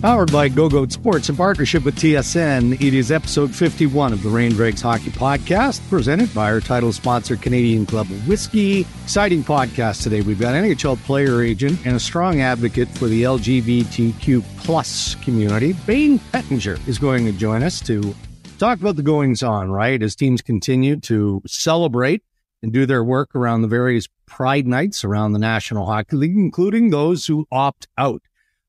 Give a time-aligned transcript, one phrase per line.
[0.00, 4.30] Powered by Go Goat Sports in partnership with TSN, it is episode 51 of the
[4.30, 8.86] Rain Dregs Hockey Podcast, presented by our title sponsor, Canadian Club Whiskey.
[9.04, 10.22] Exciting podcast today.
[10.22, 15.74] We've got NHL player agent and a strong advocate for the LGBTQ plus community.
[15.84, 18.14] Bayne Pettinger is going to join us to
[18.58, 20.02] talk about the goings on, right?
[20.02, 22.22] As teams continue to celebrate
[22.62, 26.88] and do their work around the various pride nights around the National Hockey League, including
[26.88, 28.22] those who opt out.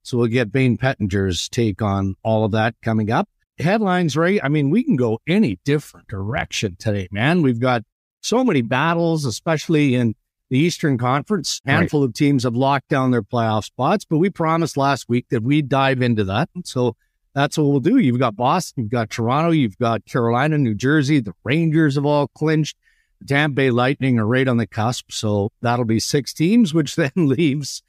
[0.03, 3.29] So we'll get Bayne Pettinger's take on all of that coming up.
[3.59, 4.39] Headlines, right?
[4.43, 7.41] I mean, we can go any different direction today, man.
[7.41, 7.83] We've got
[8.21, 10.15] so many battles, especially in
[10.49, 11.61] the Eastern Conference.
[11.65, 12.09] A handful right.
[12.09, 15.69] of teams have locked down their playoff spots, but we promised last week that we'd
[15.69, 16.49] dive into that.
[16.65, 16.95] So
[17.33, 17.97] that's what we'll do.
[17.97, 21.19] You've got Boston, you've got Toronto, you've got Carolina, New Jersey.
[21.19, 22.77] The Rangers have all clinched.
[23.19, 25.11] The Tampa Bay Lightning are right on the cusp.
[25.11, 27.83] So that'll be six teams, which then leaves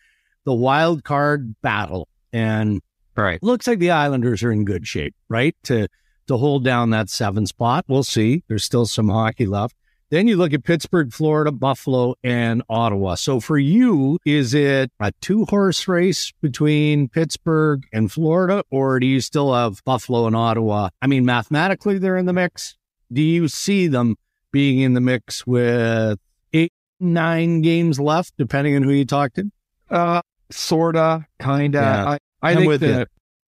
[0.44, 2.08] the wild card battle.
[2.32, 2.80] And
[3.16, 3.42] right.
[3.42, 5.56] looks like the Islanders are in good shape, right?
[5.64, 5.88] To
[6.28, 7.84] to hold down that seven spot.
[7.88, 8.44] We'll see.
[8.48, 9.74] There's still some hockey left.
[10.10, 13.14] Then you look at Pittsburgh, Florida, Buffalo, and Ottawa.
[13.14, 19.06] So for you, is it a two horse race between Pittsburgh and Florida, or do
[19.06, 20.90] you still have Buffalo and Ottawa?
[21.00, 22.76] I mean, mathematically, they're in the mix.
[23.10, 24.16] Do you see them
[24.52, 26.18] being in the mix with
[26.52, 29.50] eight, nine games left, depending on who you talk to?
[29.90, 30.20] Uh,
[30.52, 31.78] sorta, kinda.
[31.78, 32.10] Yeah.
[32.10, 33.06] I, I think the you.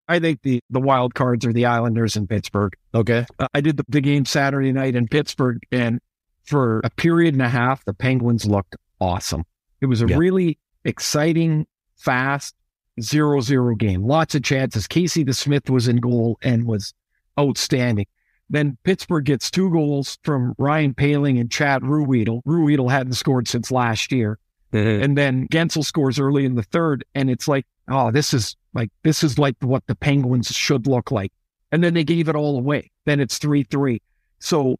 [0.08, 2.74] I think the the wild cards are the Islanders in Pittsburgh.
[2.94, 6.00] Okay, uh, I did the, the game Saturday night in Pittsburgh, and
[6.44, 9.44] for a period and a half, the Penguins looked awesome.
[9.80, 10.16] It was a yeah.
[10.16, 12.54] really exciting, fast
[13.00, 14.04] zero zero game.
[14.04, 14.86] Lots of chances.
[14.86, 16.94] Casey DeSmith was in goal and was
[17.38, 18.06] outstanding.
[18.50, 22.42] Then Pittsburgh gets two goals from Ryan Poehling and Chad Ruhwedel.
[22.46, 24.38] Ruhwedel hadn't scored since last year.
[24.74, 25.04] Mm-hmm.
[25.04, 28.90] And then Guentzel scores early in the third, and it's like, oh, this is like
[29.04, 31.32] this is like what the Penguins should look like.
[31.70, 32.90] And then they gave it all away.
[33.04, 34.02] Then it's three three.
[34.40, 34.76] So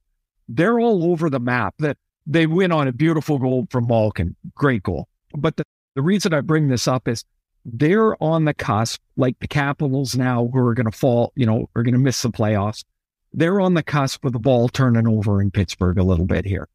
[0.49, 1.75] they're all over the map.
[1.79, 1.97] That
[2.27, 5.07] they win on a beautiful goal from Malkin, great goal.
[5.33, 7.25] But the, the reason I bring this up is
[7.65, 11.71] they're on the cusp, like the Capitals now, who are going to fall, you know,
[11.77, 12.85] are going to miss the playoffs.
[13.33, 16.69] They're on the cusp of the ball turning over in Pittsburgh a little bit here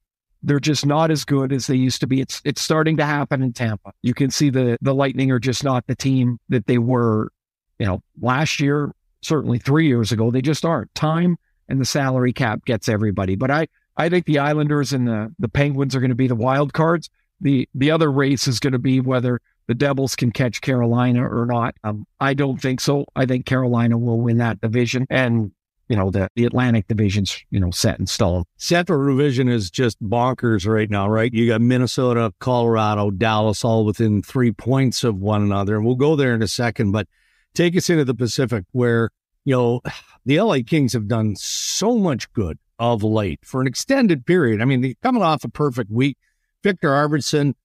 [0.43, 2.21] they're just not as good as they used to be.
[2.21, 3.91] It's it's starting to happen in Tampa.
[4.01, 7.31] You can see the the Lightning are just not the team that they were,
[7.77, 10.31] you know, last year, certainly 3 years ago.
[10.31, 10.93] They just aren't.
[10.95, 13.35] Time and the salary cap gets everybody.
[13.35, 13.67] But I
[13.97, 17.09] I think the Islanders and the the Penguins are going to be the wild cards.
[17.41, 21.45] The the other race is going to be whether the Devils can catch Carolina or
[21.45, 21.75] not.
[21.83, 23.05] Um, I don't think so.
[23.15, 25.05] I think Carolina will win that division.
[25.11, 25.51] And
[25.89, 28.43] you know, the, the Atlantic division's, you know, set in stone.
[28.57, 31.33] Central Division is just bonkers right now, right?
[31.33, 35.75] You got Minnesota, Colorado, Dallas, all within three points of one another.
[35.75, 37.07] And we'll go there in a second, but
[37.55, 39.09] take us into the Pacific where,
[39.45, 39.81] you know,
[40.25, 44.61] the LA Kings have done so much good of late for an extended period.
[44.61, 46.17] I mean, they're coming off a perfect week.
[46.63, 47.55] Victor Arvidsson,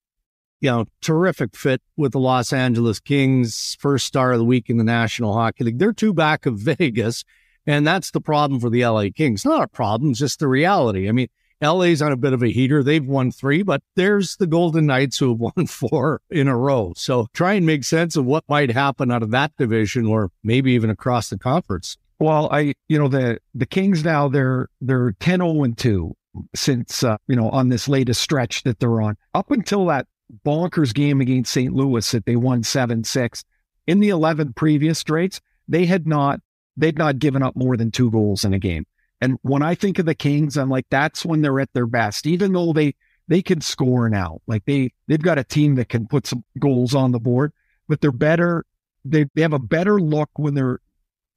[0.61, 4.79] you know, terrific fit with the Los Angeles Kings, first star of the week in
[4.79, 5.79] the National Hockey League.
[5.79, 7.23] They're two back of Vegas.
[7.67, 9.45] And that's the problem for the LA Kings.
[9.45, 11.09] Not a problem, just the reality.
[11.09, 11.29] I mean,
[11.63, 12.83] LA's on a bit of a heater.
[12.83, 16.93] They've won three, but there's the Golden Knights who have won four in a row.
[16.97, 20.73] So try and make sense of what might happen out of that division or maybe
[20.73, 21.97] even across the conference.
[22.19, 26.15] Well, I, you know, the, the Kings now, they're, they're 10 0 and 2
[26.55, 29.17] since, uh, you know, on this latest stretch that they're on.
[29.35, 30.07] Up until that
[30.45, 31.73] bonkers game against St.
[31.73, 33.45] Louis that they won 7 6,
[33.87, 36.41] in the 11 previous straights, they had not
[36.77, 38.87] they've not given up more than two goals in a game.
[39.21, 42.27] And when I think of the Kings, I'm like, that's when they're at their best,
[42.27, 42.95] even though they,
[43.29, 44.41] they can score now.
[44.47, 47.53] Like they, they've got a team that can put some goals on the board,
[47.89, 48.65] but they're better.
[49.05, 50.81] They, they have a better look when they're,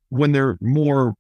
[0.10, 1.14] when they're more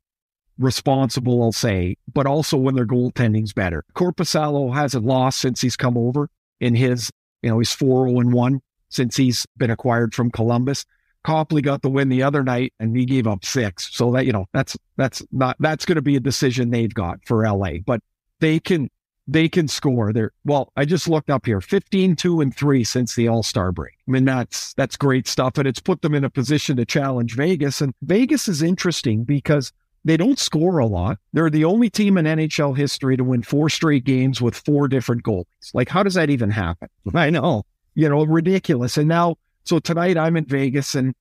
[0.57, 3.83] responsible, I'll say, but also when their goaltending's better.
[3.95, 7.11] Korpisalo hasn't lost since he's come over in his,
[7.41, 10.85] you know, he's 4 0 1 since he's been acquired from Columbus.
[11.23, 13.89] Copley got the win the other night and he gave up six.
[13.93, 17.19] So that, you know, that's, that's not, that's going to be a decision they've got
[17.25, 18.01] for LA, but
[18.39, 18.89] they can,
[19.27, 20.31] they can score there.
[20.45, 23.95] Well, I just looked up here 15, two and three since the all star break.
[24.07, 25.57] I mean, that's, that's great stuff.
[25.57, 27.81] And it's put them in a position to challenge Vegas.
[27.81, 29.73] And Vegas is interesting because
[30.05, 31.19] they don't score a lot.
[31.33, 35.23] They're the only team in NHL history to win four straight games with four different
[35.23, 35.73] goalies.
[35.73, 36.87] Like, how does that even happen?
[37.13, 38.97] I know, you know, ridiculous.
[38.97, 39.35] And now
[39.67, 41.13] so tonight I'm in Vegas and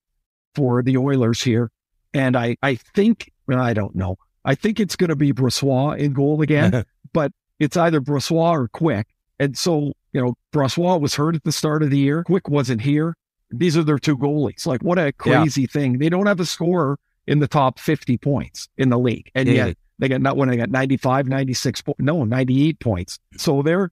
[0.54, 1.70] for the Oilers here.
[2.14, 4.16] And I, I think, well, I don't know.
[4.44, 8.68] I think it's going to be Brossoit in goal again, but it's either Brossoit or
[8.68, 9.08] Quick.
[9.38, 12.22] And so, you know, Brossoit was hurt at the start of the year.
[12.24, 13.16] Quick wasn't here.
[13.50, 14.66] these are their two goalies.
[14.66, 15.68] Like, what a crazy yeah.
[15.70, 15.98] thing.
[15.98, 19.30] They don't have a scorer in the top 50 points in the league.
[19.34, 19.66] And yeah.
[19.66, 23.18] yet they got not when they got 95, 96, no, 98 points.
[23.36, 23.90] So they're,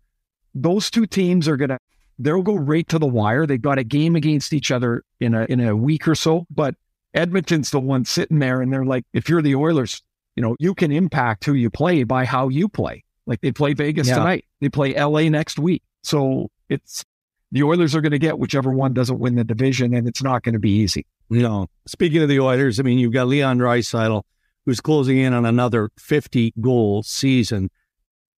[0.55, 1.79] those two teams are going to,
[2.19, 3.46] they'll go right to the wire.
[3.46, 6.75] They've got a game against each other in a, in a week or so, but
[7.14, 10.02] Edmonton's the one sitting there and they're like, if you're the Oilers,
[10.37, 13.05] you know, you can impact who you play by how you play.
[13.26, 14.16] Like they play Vegas yeah.
[14.16, 14.44] tonight.
[14.61, 15.82] They play LA next week.
[16.02, 17.05] So it's
[17.52, 20.43] the Oilers are going to get whichever one doesn't win the division, and it's not
[20.43, 21.06] going to be easy.
[21.31, 21.69] No.
[21.87, 24.22] Speaking of the Oilers, I mean, you've got Leon Draisaitl,
[24.67, 27.70] who's closing in on another 50 goal season.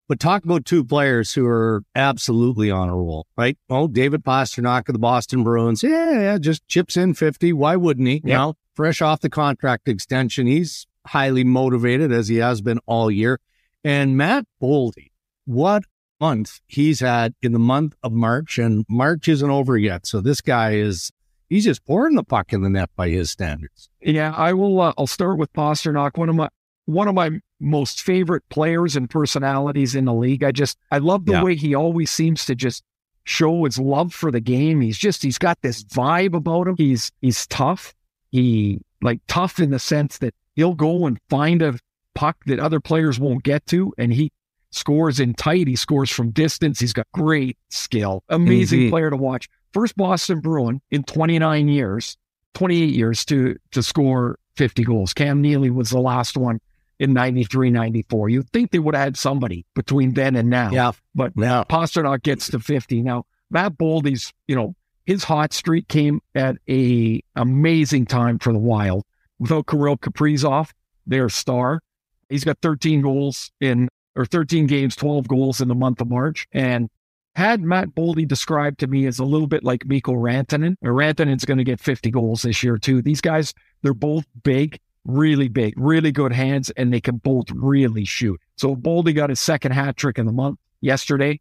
[0.07, 3.57] But talk about two players who are absolutely on a roll, right?
[3.67, 7.51] Well, David Pastrnak of the Boston Bruins, yeah, yeah, just chips in 50.
[7.53, 8.21] Why wouldn't he?
[8.23, 13.11] You know, fresh off the contract extension, he's highly motivated as he has been all
[13.11, 13.39] year.
[13.83, 15.11] And Matt Boldy,
[15.45, 15.83] what
[16.19, 20.05] month he's had in the month of March, and March isn't over yet.
[20.05, 21.11] So this guy is
[21.49, 23.89] he's just pouring the puck in the net by his standards.
[24.01, 24.79] Yeah, I will.
[24.79, 26.49] Uh, I'll start with Pastrnak, one of my
[26.85, 30.43] one of my most favorite players and personalities in the league.
[30.43, 31.43] I just I love the yeah.
[31.43, 32.83] way he always seems to just
[33.23, 34.81] show his love for the game.
[34.81, 36.75] He's just he's got this vibe about him.
[36.77, 37.93] He's he's tough.
[38.31, 41.77] He like tough in the sense that he'll go and find a
[42.15, 44.31] puck that other players won't get to, and he
[44.71, 45.67] scores in tight.
[45.67, 46.79] He scores from distance.
[46.79, 48.23] He's got great skill.
[48.29, 49.49] Amazing player to watch.
[49.73, 52.17] First Boston Bruin in 29 years,
[52.55, 55.13] 28 years to to score 50 goals.
[55.13, 56.59] Cam Neely was the last one
[56.99, 58.29] in 93, 94.
[58.29, 60.71] You'd think they would have had somebody between then and now.
[60.71, 60.91] Yeah.
[61.13, 61.63] But yeah.
[61.69, 63.01] Pastrnak gets to 50.
[63.01, 68.59] Now, Matt Boldy's, you know, his hot streak came at a amazing time for the
[68.59, 69.03] Wild.
[69.39, 70.71] Without Kirill Kaprizov,
[71.05, 71.81] their star,
[72.29, 76.47] he's got 13 goals in or 13 games, 12 goals in the month of March.
[76.51, 76.89] And
[77.35, 80.75] had Matt Boldy described to me as a little bit like Mikko Rantanen.
[80.83, 83.03] Rantanen's going to get 50 goals this year too.
[83.03, 83.53] These guys,
[83.83, 88.39] they're both big, really big, really good hands, and they can both really shoot.
[88.57, 91.39] So Boldy got his second hat trick in the month yesterday.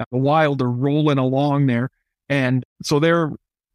[0.00, 1.90] Uh, the Wild are rolling along there.
[2.28, 3.30] And so they're,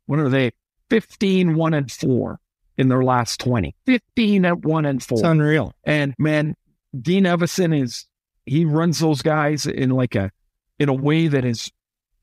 [0.08, 0.52] what are they?
[0.90, 2.40] 15, 1 and 4
[2.78, 3.76] in their last 20.
[3.86, 5.18] 15 at 1 and 4.
[5.18, 5.74] It's unreal.
[5.84, 6.56] And man,
[7.00, 8.08] Dean Evason is
[8.46, 10.32] he runs those guys in like a
[10.80, 11.72] in a way that is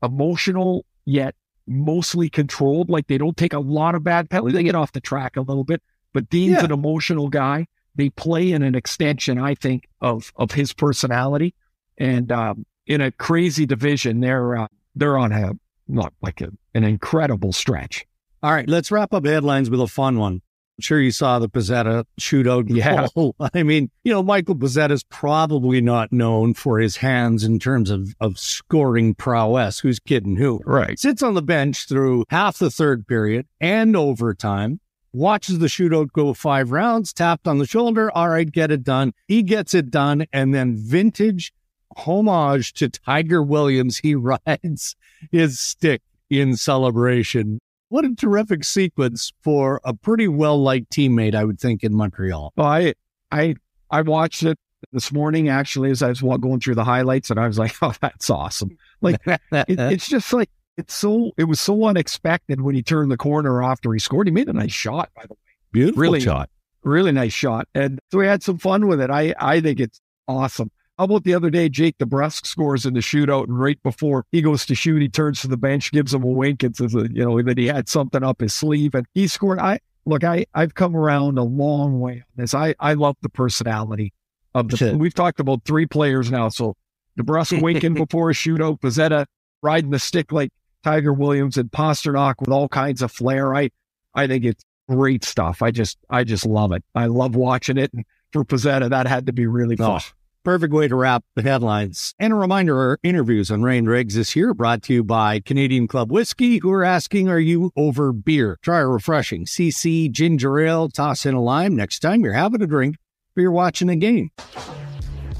[0.01, 1.35] emotional yet
[1.67, 2.89] mostly controlled.
[2.89, 4.55] Like they don't take a lot of bad penalties.
[4.55, 5.81] They get off the track a little bit,
[6.15, 6.63] but Dean's yeah.
[6.63, 7.67] an emotional guy.
[7.93, 11.53] They play in an extension, I think, of of his personality.
[11.97, 15.51] And um, in a crazy division, they're uh, they're on a
[15.87, 18.05] not like a, an incredible stretch.
[18.41, 20.41] All right, let's wrap up headlines with a fun one.
[20.77, 22.65] I'm sure you saw the Pezzetta shootout.
[22.67, 23.07] Yeah.
[23.53, 27.89] I mean, you know, Michael Pezzetta is probably not known for his hands in terms
[27.89, 29.79] of, of scoring prowess.
[29.79, 30.59] Who's kidding who?
[30.65, 30.99] Right.
[30.99, 34.81] Sits on the bench through half the third period and overtime,
[35.15, 38.11] watches the shootout go five rounds, tapped on the shoulder.
[38.11, 39.13] All right, get it done.
[39.27, 40.25] He gets it done.
[40.31, 41.53] And then vintage
[41.97, 44.15] homage to Tiger Williams, he
[44.47, 44.95] rides
[45.31, 47.59] his stick in celebration
[47.89, 52.53] what a terrific sequence for a pretty well liked teammate, I would think, in Montreal.
[52.55, 52.93] Well, I
[53.31, 53.55] I
[53.89, 54.57] I watched it
[54.91, 57.93] this morning actually as I was going through the highlights, and I was like, "Oh,
[58.01, 62.83] that's awesome!" Like it, it's just like it's so it was so unexpected when he
[62.83, 64.27] turned the corner after he scored.
[64.27, 65.39] He made a nice shot, by the way.
[65.71, 66.49] Beautiful really, shot,
[66.83, 69.09] really nice shot, and so we had some fun with it.
[69.09, 70.71] I I think it's awesome.
[70.97, 74.41] How about the other day, Jake DeBrusk scores in the shootout, and right before he
[74.41, 77.03] goes to shoot, he turns to the bench, gives him a wink, and says, uh,
[77.11, 79.59] you know, that he had something up his sleeve, and he scored.
[79.59, 82.53] I look, I I've come around a long way on this.
[82.53, 84.13] I I love the personality
[84.53, 84.77] of the.
[84.77, 84.95] Shit.
[84.95, 86.75] We've talked about three players now, so
[87.19, 89.25] DeBrusk winking before a shootout, Pezzetta
[89.61, 90.51] riding the stick like
[90.85, 93.55] Tiger Williams, and Pastrnak with all kinds of flair.
[93.55, 93.71] I
[94.13, 95.63] I think it's great stuff.
[95.63, 96.83] I just I just love it.
[96.93, 97.91] I love watching it.
[97.91, 99.99] And for Pezzetta, that had to be really fun.
[99.99, 100.13] Oh
[100.43, 102.13] Perfect way to wrap the headlines.
[102.19, 105.87] And a reminder our interviews on Rain Dregs this year brought to you by Canadian
[105.87, 108.59] Club Whiskey, who are asking, Are you over beer?
[108.61, 112.67] Try a refreshing CC ginger ale, toss in a lime next time you're having a
[112.67, 112.97] drink
[113.35, 114.29] or you're watching a game.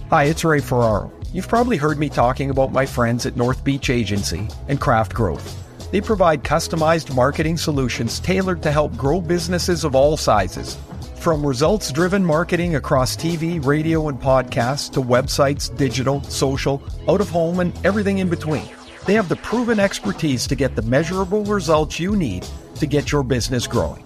[0.10, 1.14] Hi, it's Ray Ferraro.
[1.36, 5.92] You've probably heard me talking about my friends at North Beach Agency and Craft Growth.
[5.92, 10.78] They provide customized marketing solutions tailored to help grow businesses of all sizes
[11.18, 17.30] from results driven marketing across TV, radio, and podcasts to websites, digital, social, out of
[17.30, 18.70] home, and everything in between,
[19.06, 23.24] they have the proven expertise to get the measurable results you need to get your
[23.24, 24.06] business growing.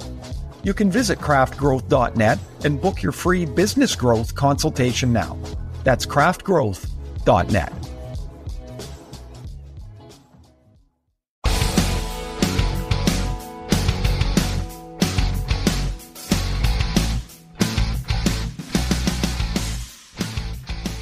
[0.64, 5.38] You can visit craftgrowth.net and book your free business growth consultation now.
[5.84, 7.72] That's craftgrowth.net net.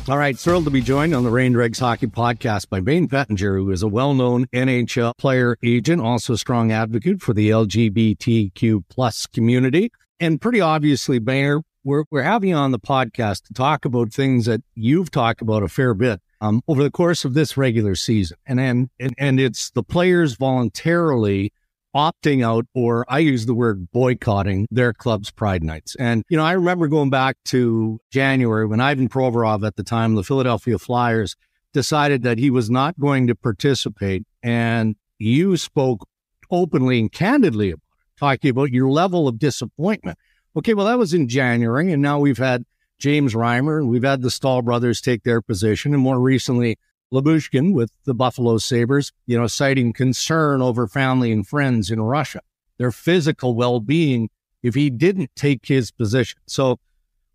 [0.09, 3.57] All right, thrilled to be joined on the Rain Dregs Hockey Podcast by Bayne Pettinger,
[3.57, 9.25] who is a well-known NHL player agent, also a strong advocate for the LGBTQ plus
[9.25, 9.91] community.
[10.21, 14.61] And pretty obviously, Bayne, we're, we're having on the podcast to talk about things that
[14.75, 18.37] you've talked about a fair bit um, over the course of this regular season.
[18.45, 21.53] And, and, and it's the players voluntarily
[21.95, 25.95] opting out, or I use the word boycotting their club's Pride Nights.
[25.95, 30.15] And, you know, I remember going back to January when Ivan Provorov at the time,
[30.15, 31.37] the Philadelphia Flyers,
[31.71, 34.25] decided that he was not going to participate.
[34.43, 36.05] And you spoke
[36.51, 40.17] openly and candidly about it, talking about your level of disappointment.
[40.55, 41.91] Okay, well, that was in January.
[41.91, 42.65] And now we've had
[42.99, 45.93] James Reimer and we've had the Staal brothers take their position.
[45.93, 46.77] And more recently,
[47.13, 52.41] Lyubushkin with the Buffalo Sabres, you know, citing concern over family and friends in Russia,
[52.77, 54.29] their physical well being
[54.63, 56.39] if he didn't take his position.
[56.47, 56.79] So,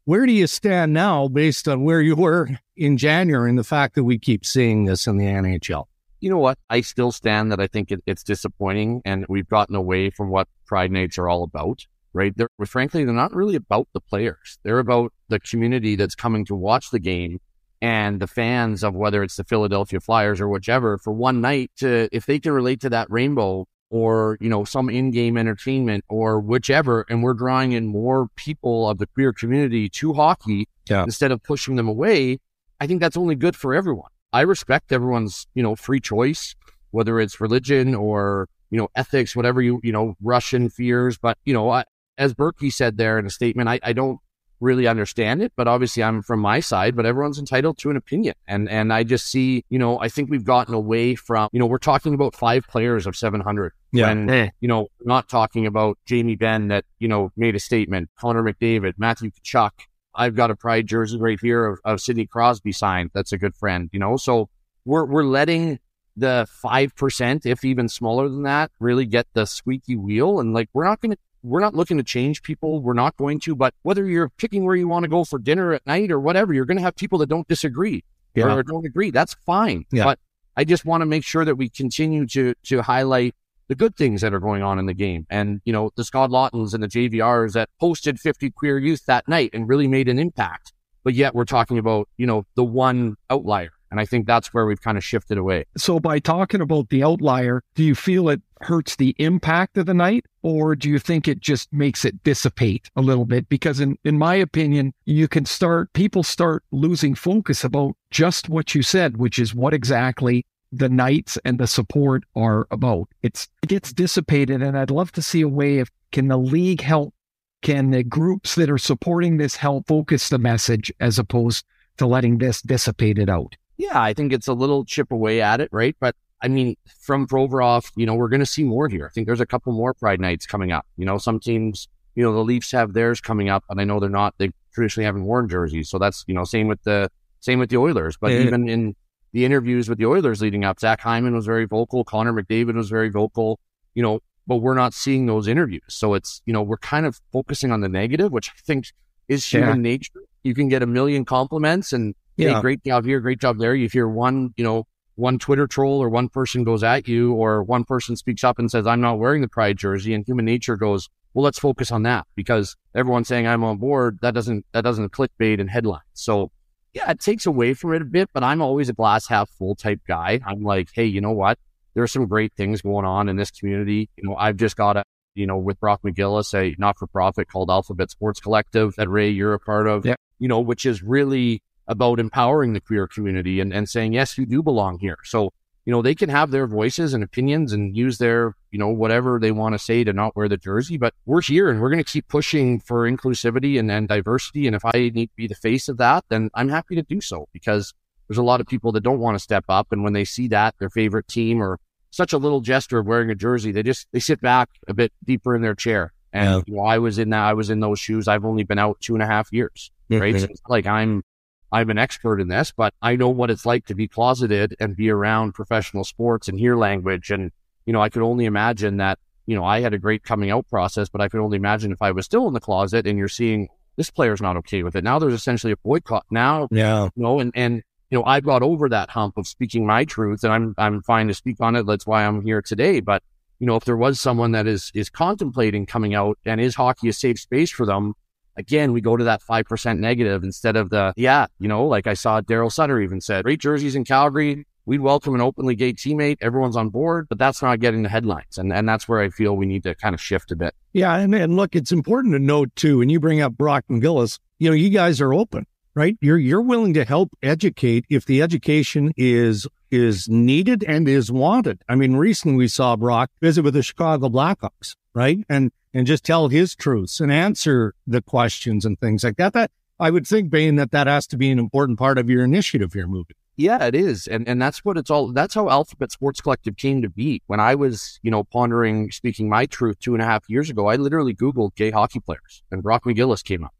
[0.04, 3.94] where do you stand now based on where you were in January and the fact
[3.94, 5.84] that we keep seeing this in the NHL?
[6.20, 6.58] You know what?
[6.68, 10.48] I still stand that I think it, it's disappointing and we've gotten away from what
[10.66, 12.36] Pride Nights are all about, right?
[12.36, 14.58] They're, frankly, they're not really about the players.
[14.62, 17.40] They're about the community that's coming to watch the game
[17.80, 22.08] and the fans of whether it's the Philadelphia Flyers or whichever for one night to
[22.12, 27.04] if they can relate to that rainbow or you know some in-game entertainment or whichever
[27.10, 31.04] and we're drawing in more people of the queer community to hockey yeah.
[31.04, 32.38] instead of pushing them away
[32.80, 36.54] i think that's only good for everyone i respect everyone's you know free choice
[36.90, 41.52] whether it's religion or you know ethics whatever you you know russian fears but you
[41.52, 41.84] know I,
[42.22, 44.18] as Berkey said there in a statement I, I don't
[44.60, 48.34] really understand it, but obviously I'm from my side, but everyone's entitled to an opinion.
[48.46, 51.66] And and I just see, you know, I think we've gotten away from, you know,
[51.66, 53.72] we're talking about five players of 700.
[53.92, 54.08] Yeah.
[54.08, 54.50] And, eh.
[54.60, 58.94] you know, not talking about Jamie Benn that, you know, made a statement, Connor McDavid,
[58.96, 59.72] Matthew Tkachuk.
[60.14, 63.10] I've got a pride jersey right here of, of Sidney Crosby signed.
[63.14, 64.16] That's a good friend, you know?
[64.16, 64.48] So
[64.84, 65.78] we're, we're letting
[66.16, 70.38] the 5%, if even smaller than that, really get the squeaky wheel.
[70.38, 72.80] And like, we're not going to we're not looking to change people.
[72.80, 75.72] We're not going to, but whether you're picking where you want to go for dinner
[75.72, 78.52] at night or whatever, you're going to have people that don't disagree yeah.
[78.52, 79.10] or don't agree.
[79.10, 79.84] That's fine.
[79.90, 80.04] Yeah.
[80.04, 80.18] But
[80.56, 83.34] I just want to make sure that we continue to to highlight
[83.68, 85.26] the good things that are going on in the game.
[85.30, 89.26] And, you know, the Scott Laughtons and the JVRs that hosted 50 queer youth that
[89.28, 90.72] night and really made an impact.
[91.04, 93.70] But yet we're talking about, you know, the one outlier.
[93.92, 95.66] And I think that's where we've kind of shifted away.
[95.76, 99.92] So, by talking about the outlier, do you feel it hurts the impact of the
[99.92, 103.50] night, or do you think it just makes it dissipate a little bit?
[103.50, 108.74] Because, in, in my opinion, you can start, people start losing focus about just what
[108.74, 113.10] you said, which is what exactly the nights and the support are about.
[113.22, 116.80] It's, it gets dissipated, and I'd love to see a way of can the league
[116.80, 117.12] help?
[117.60, 121.66] Can the groups that are supporting this help focus the message as opposed
[121.98, 123.54] to letting this dissipate it out?
[123.82, 125.96] Yeah, I think it's a little chip away at it, right?
[125.98, 129.06] But I mean, from Provorov, you know, we're going to see more here.
[129.06, 130.86] I think there's a couple more Pride nights coming up.
[130.96, 133.98] You know, some teams, you know, the Leafs have theirs coming up, and I know
[133.98, 134.34] they're not.
[134.38, 137.10] They traditionally haven't worn jerseys, so that's you know, same with the
[137.40, 138.16] same with the Oilers.
[138.16, 138.40] But yeah.
[138.42, 138.94] even in
[139.32, 142.04] the interviews with the Oilers leading up, Zach Hyman was very vocal.
[142.04, 143.58] Connor McDavid was very vocal.
[143.94, 145.82] You know, but we're not seeing those interviews.
[145.88, 148.86] So it's you know, we're kind of focusing on the negative, which I think
[149.26, 149.90] is human yeah.
[149.90, 150.20] nature.
[150.44, 152.54] You can get a million compliments and yeah.
[152.54, 153.74] Hey, great job here, great job there.
[153.74, 157.62] If you're one, you know, one Twitter troll or one person goes at you or
[157.62, 160.76] one person speaks up and says, I'm not wearing the pride jersey and human nature
[160.76, 164.18] goes, well, let's focus on that because everyone's saying I'm on board.
[164.22, 166.00] That doesn't, that doesn't clickbait and headline.
[166.14, 166.50] So
[166.92, 169.74] yeah, it takes away from it a bit, but I'm always a glass half full
[169.74, 170.40] type guy.
[170.46, 171.58] I'm like, Hey, you know what?
[171.94, 174.08] There are some great things going on in this community.
[174.16, 177.48] You know, I've just got a, you know, with Brock McGillis, a not for profit
[177.48, 180.14] called Alphabet Sports Collective that Ray, you're a part of, yeah.
[180.38, 184.46] you know, which is really about empowering the queer community and, and saying, yes, you
[184.46, 185.18] do belong here.
[185.24, 185.52] So,
[185.84, 189.40] you know, they can have their voices and opinions and use their, you know, whatever
[189.40, 190.96] they want to say to not wear the jersey.
[190.96, 194.66] But we're here and we're going to keep pushing for inclusivity and, and diversity.
[194.66, 197.20] And if I need to be the face of that, then I'm happy to do
[197.20, 197.92] so because
[198.28, 199.88] there's a lot of people that don't want to step up.
[199.90, 203.30] And when they see that, their favorite team or such a little gesture of wearing
[203.30, 206.12] a jersey, they just, they sit back a bit deeper in their chair.
[206.32, 206.60] And yeah.
[206.66, 208.28] you know, I was in that, I was in those shoes.
[208.28, 210.38] I've only been out two and a half years, right?
[210.38, 211.24] so like I'm,
[211.72, 214.94] I'm an expert in this, but I know what it's like to be closeted and
[214.94, 217.30] be around professional sports and hear language.
[217.30, 217.50] And,
[217.86, 220.68] you know, I could only imagine that, you know, I had a great coming out
[220.68, 223.26] process, but I could only imagine if I was still in the closet and you're
[223.26, 225.02] seeing this player's not okay with it.
[225.02, 226.68] Now there's essentially a boycott now.
[226.70, 227.04] Yeah.
[227.16, 230.44] You know, and, and, you know, I've got over that hump of speaking my truth
[230.44, 231.86] and I'm, I'm fine to speak on it.
[231.86, 233.00] That's why I'm here today.
[233.00, 233.22] But,
[233.58, 237.08] you know, if there was someone that is, is contemplating coming out and is hockey
[237.08, 238.12] a safe space for them,
[238.56, 242.14] again, we go to that 5% negative instead of the, yeah, you know, like I
[242.14, 244.66] saw Daryl Sutter even said, great jerseys in Calgary.
[244.84, 246.38] We'd welcome an openly gay teammate.
[246.40, 248.58] Everyone's on board, but that's not getting the headlines.
[248.58, 250.74] And, and that's where I feel we need to kind of shift a bit.
[250.92, 251.14] Yeah.
[251.16, 254.68] And, and look, it's important to note too, and you bring up Brock McGillis, you
[254.68, 256.16] know, you guys are open, right?
[256.20, 261.82] You're, you're willing to help educate if the education is, is needed and is wanted.
[261.88, 265.38] I mean, recently we saw Brock visit with the Chicago Blackhawks, right?
[265.48, 269.52] And, and just tell his truths and answer the questions and things like that.
[269.52, 269.70] That
[270.00, 272.94] I would think, Bayne, that that has to be an important part of your initiative
[272.94, 273.36] here moving.
[273.56, 274.26] Yeah, it is.
[274.26, 277.42] And and that's what it's all that's how Alphabet Sports Collective came to be.
[277.46, 280.86] When I was, you know, pondering speaking my truth two and a half years ago,
[280.86, 283.74] I literally Googled gay hockey players and Brock McGillis came up.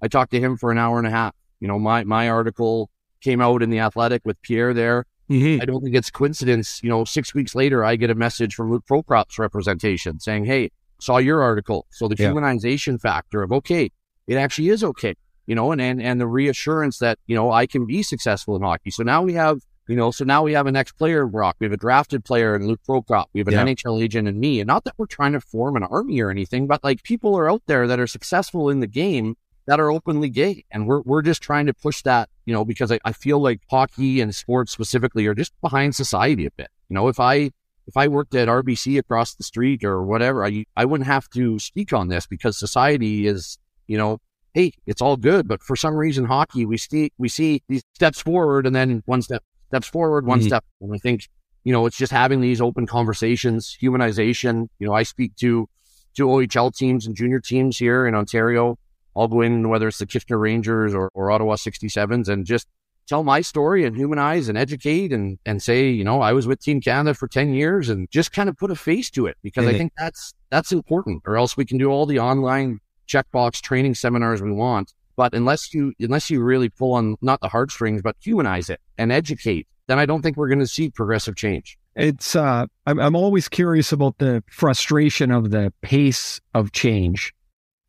[0.00, 1.34] I talked to him for an hour and a half.
[1.58, 5.04] You know, my my article came out in the athletic with Pierre there.
[5.30, 5.62] Mm-hmm.
[5.62, 6.80] I don't think it's coincidence.
[6.82, 10.70] You know, six weeks later I get a message from Luke Prokop's representation saying, Hey,
[11.00, 11.86] saw your article.
[11.90, 12.30] So the yeah.
[12.30, 13.90] humanization factor of okay,
[14.26, 15.14] it actually is okay
[15.48, 18.60] you know, and, and, and the reassurance that, you know, I can be successful in
[18.60, 18.90] hockey.
[18.90, 21.56] So now we have, you know, so now we have an ex player in Brock.
[21.58, 23.24] We have a drafted player in Luke Prokop.
[23.32, 23.64] We have an yeah.
[23.64, 24.60] NHL agent in me.
[24.60, 27.50] And not that we're trying to form an army or anything, but like people are
[27.50, 30.66] out there that are successful in the game that are openly gay.
[30.70, 33.60] And we're, we're just trying to push that, you know, because I, I feel like
[33.70, 36.68] hockey and sports specifically are just behind society a bit.
[36.88, 37.50] You know, if I,
[37.86, 41.58] if I worked at RBC across the street or whatever, I, I wouldn't have to
[41.58, 44.16] speak on this because society is, you know,
[44.54, 45.46] hey, it's all good.
[45.46, 49.20] But for some reason, hockey, we see we see these steps forward and then one
[49.20, 50.48] step steps forward, one mm-hmm.
[50.48, 50.64] step.
[50.80, 51.28] And I think
[51.64, 54.68] you know it's just having these open conversations, humanization.
[54.78, 55.68] You know, I speak to
[56.16, 58.78] to OHL teams and junior teams here in Ontario.
[59.18, 62.68] I'll go in whether it's the Kitchener Rangers or, or Ottawa 67s and just
[63.08, 66.60] tell my story and humanize and educate and and say, you know, I was with
[66.60, 69.66] Team Canada for 10 years and just kind of put a face to it because
[69.66, 73.94] I think that's that's important or else we can do all the online checkbox training
[73.94, 74.92] seminars we want.
[75.16, 79.10] But unless you unless you really pull on not the heartstrings, but humanize it and
[79.10, 81.76] educate, then I don't think we're going to see progressive change.
[81.96, 87.34] It's uh, I'm I'm always curious about the frustration of the pace of change.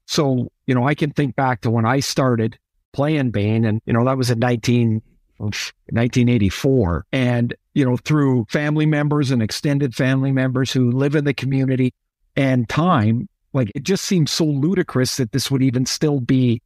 [0.08, 2.60] So you know, I can think back to when I started
[2.94, 5.02] playing Bayne, and you know that was in 19,
[5.38, 11.34] 1984, and you know through family members and extended family members who live in the
[11.34, 11.92] community
[12.36, 16.62] and time like it just seems so ludicrous that this would even still be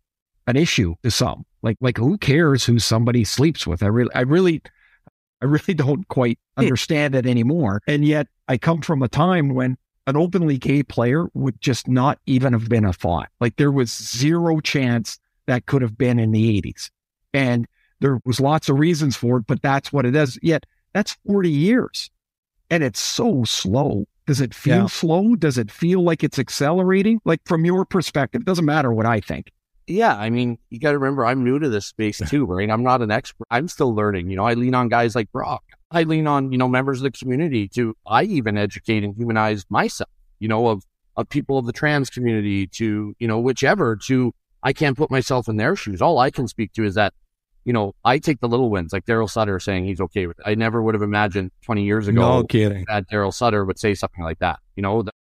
[0.47, 1.45] an issue to some.
[1.61, 3.81] Like like who cares who somebody sleeps with?
[3.81, 4.61] I really I really
[5.41, 7.81] I really don't quite understand it anymore.
[7.87, 12.19] And yet I come from a time when an openly gay player would just not
[12.25, 13.29] even have been a thought.
[13.39, 16.89] Like there was zero chance that could have been in the 80s.
[17.33, 17.67] And
[17.99, 20.37] there was lots of reasons for it, but that's what it is.
[20.41, 22.09] Yet that's 40 years.
[22.69, 24.05] And it's so slow.
[24.25, 24.85] Does it feel yeah.
[24.87, 25.35] slow?
[25.35, 27.19] Does it feel like it's accelerating?
[27.25, 29.51] Like from your perspective, it doesn't matter what I think.
[29.85, 32.69] Yeah, I mean, you got to remember, I'm new to this space too, right?
[32.69, 33.47] I'm not an expert.
[33.51, 34.29] I'm still learning.
[34.29, 35.63] You know, I lean on guys like Brock.
[35.93, 39.65] I lean on, you know, members of the community to, I even educate and humanize
[39.69, 40.83] myself, you know, of,
[41.15, 45.47] of people of the trans community to, you know, whichever to, I can't put myself
[45.47, 46.01] in their shoes.
[46.01, 47.13] All I can speak to is that
[47.65, 50.43] you know, I take the little wins, like Daryl Sutter saying he's okay with it.
[50.45, 52.83] I never would have imagined 20 years ago no kidding.
[52.87, 54.59] that Daryl Sutter would say something like that.
[54.75, 55.11] You know, the,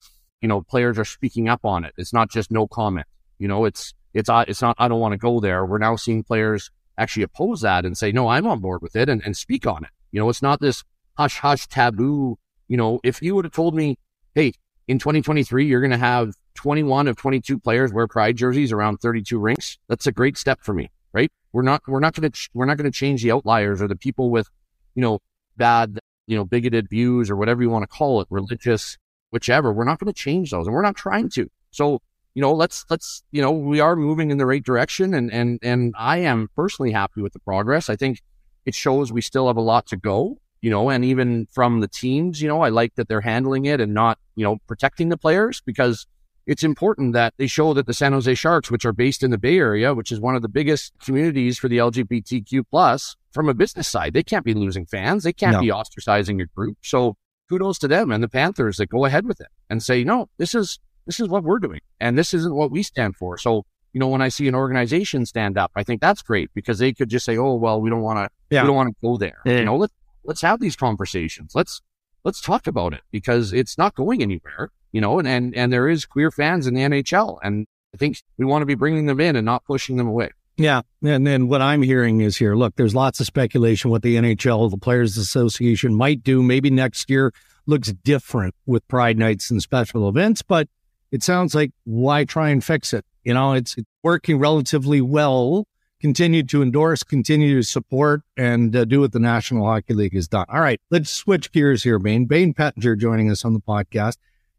[0.41, 1.93] you know, players are speaking up on it.
[1.97, 3.07] It's not just no comment.
[3.39, 4.75] You know, it's it's uh, it's not.
[4.77, 5.65] I don't want to go there.
[5.65, 9.09] We're now seeing players actually oppose that and say, no, I'm on board with it
[9.09, 9.89] and, and speak on it.
[10.13, 10.85] You know, it's not this
[11.17, 12.37] hush hush taboo.
[12.69, 13.97] You know, if you would have told me,
[14.33, 14.53] hey,
[14.87, 19.37] in 2023, you're going to have 21 of 22 players wear pride jerseys around 32
[19.37, 19.77] rinks.
[19.89, 21.31] That's a great step for me right?
[21.53, 23.87] We're not we're not going to ch- we're not going to change the outliers or
[23.87, 24.49] the people with
[24.95, 25.19] you know
[25.55, 28.97] bad you know bigoted views or whatever you want to call it, religious,
[29.31, 29.71] whichever.
[29.71, 31.49] We're not going to change those, and we're not trying to.
[31.71, 32.01] So
[32.33, 35.59] you know, let's let's you know we are moving in the right direction, and and
[35.61, 37.89] and I am personally happy with the progress.
[37.89, 38.21] I think
[38.65, 40.37] it shows we still have a lot to go.
[40.61, 43.81] You know, and even from the teams, you know, I like that they're handling it
[43.81, 46.07] and not, you know, protecting the players because
[46.45, 49.37] it's important that they show that the San Jose Sharks, which are based in the
[49.37, 53.53] Bay Area, which is one of the biggest communities for the LGBTQ plus, from a
[53.53, 55.23] business side, they can't be losing fans.
[55.23, 55.61] They can't no.
[55.61, 56.77] be ostracizing your group.
[56.81, 57.17] So
[57.49, 60.55] kudos to them and the Panthers that go ahead with it and say, no, this
[60.55, 63.37] is this is what we're doing, and this isn't what we stand for.
[63.37, 66.79] So you know, when I see an organization stand up, I think that's great because
[66.79, 68.63] they could just say, oh well, we don't want to, yeah.
[68.63, 69.39] we don't want to go there.
[69.45, 69.59] Yeah.
[69.59, 71.53] You know, let's let's have these conversations.
[71.55, 71.81] Let's
[72.23, 75.89] let's talk about it because it's not going anywhere you know, and, and, and there
[75.89, 77.39] is queer fans in the NHL.
[77.43, 80.29] And I think we want to be bringing them in and not pushing them away.
[80.55, 80.81] Yeah.
[81.03, 84.69] And then what I'm hearing is here, look, there's lots of speculation what the NHL,
[84.69, 86.43] the Players Association might do.
[86.43, 87.33] Maybe next year
[87.65, 90.69] looks different with Pride Nights and special events, but
[91.13, 93.05] it sounds like why try and fix it?
[93.23, 95.65] You know, it's, working relatively well.
[96.01, 100.27] Continue to endorse, continue to support, and uh, do what the National Hockey League has
[100.27, 100.45] done.
[100.49, 102.25] All right, let's switch gears here, Bayne.
[102.25, 104.17] Bayne Pettinger joining us on the podcast.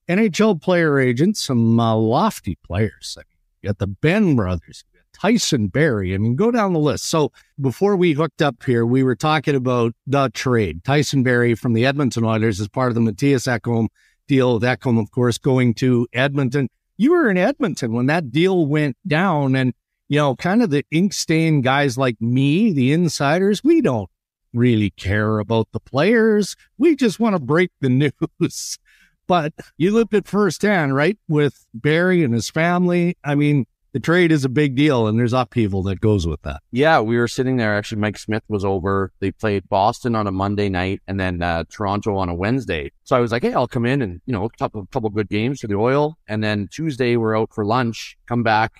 [0.08, 3.18] NHL player agent, some uh, lofty players.
[3.18, 6.14] I mean, you got the Benn brothers, Tyson Barrie.
[6.14, 7.10] I mean, go down the list.
[7.10, 10.82] So before we hooked up here, we were talking about the trade.
[10.84, 13.88] Tyson Barrie from the Edmonton Oilers as part of the Mattias Ekholm
[14.26, 16.68] deal with Ekholm, of course, going to Edmonton.
[16.96, 19.56] You were in Edmonton when that deal went down.
[19.56, 19.74] And,
[20.08, 24.10] you know, kind of the ink stained guys like me, the insiders, we don't
[24.52, 26.56] really care about the players.
[26.78, 27.88] We just want to break the
[28.40, 28.78] news.
[29.26, 31.18] But you lived it firsthand, right?
[31.28, 33.16] With Barrie and his family.
[33.24, 36.60] I mean, the trade is a big deal and there's upheaval that goes with that.
[36.72, 37.76] Yeah, we were sitting there.
[37.76, 39.12] Actually, Mike Smith was over.
[39.20, 42.90] They played Boston on a Monday night and then uh, Toronto on a Wednesday.
[43.04, 45.28] So I was like, hey, I'll come in and, you know, a couple, couple good
[45.28, 46.18] games for the oil.
[46.26, 48.72] And then Tuesday, we're out for lunch, come back.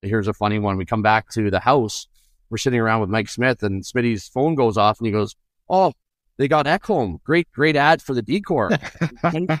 [0.00, 0.78] Here's a funny one.
[0.78, 2.08] We come back to the house.
[2.48, 5.36] We're sitting around with Mike Smith and Smitty's phone goes off and he goes,
[5.68, 5.92] oh,
[6.38, 7.22] they got Ekholm.
[7.22, 8.70] Great, great ad for the decor.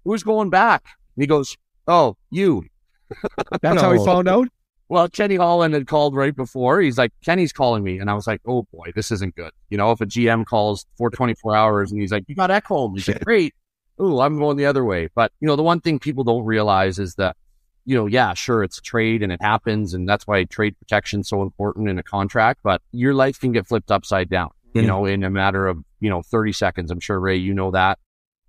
[0.05, 0.85] Who's going back?
[1.17, 1.57] And he goes,
[1.89, 2.63] oh, you.
[3.63, 3.81] That's no.
[3.81, 4.49] how he found out.
[4.91, 6.81] Well, Kenny Holland had called right before.
[6.81, 7.99] He's like, Kenny's calling me.
[7.99, 9.51] And I was like, oh boy, this isn't good.
[9.69, 12.95] You know, if a GM calls for 24 hours and he's like, you got Ekholm.
[12.95, 13.55] He's like, great.
[13.99, 15.09] Oh, I'm going the other way.
[15.15, 17.37] But, you know, the one thing people don't realize is that,
[17.85, 19.93] you know, yeah, sure, it's trade and it happens.
[19.93, 22.61] And that's why trade protection is so important in a contract.
[22.63, 24.81] But your life can get flipped upside down, mm-hmm.
[24.81, 26.91] you know, in a matter of, you know, 30 seconds.
[26.91, 27.99] I'm sure, Ray, you know that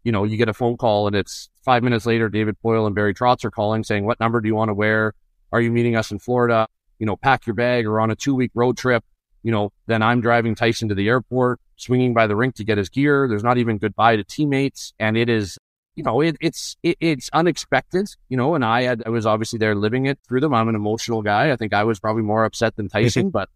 [0.03, 2.95] you know, you get a phone call and it's five minutes later, David Poile and
[2.95, 5.13] Barry Trotz are calling saying, what number do you want to wear?
[5.51, 6.67] Are you meeting us in Florida?
[6.99, 9.03] You know, pack your bag or on a two week road trip.
[9.43, 12.77] You know, then I'm driving Tyson to the airport, swinging by the rink to get
[12.77, 13.27] his gear.
[13.27, 14.93] There's not even goodbye to teammates.
[14.99, 15.57] And it is,
[15.95, 19.59] you know, it, it's, it, it's unexpected, you know, and I had, I was obviously
[19.59, 20.53] there living it through them.
[20.53, 21.51] I'm an emotional guy.
[21.51, 23.49] I think I was probably more upset than Tyson, but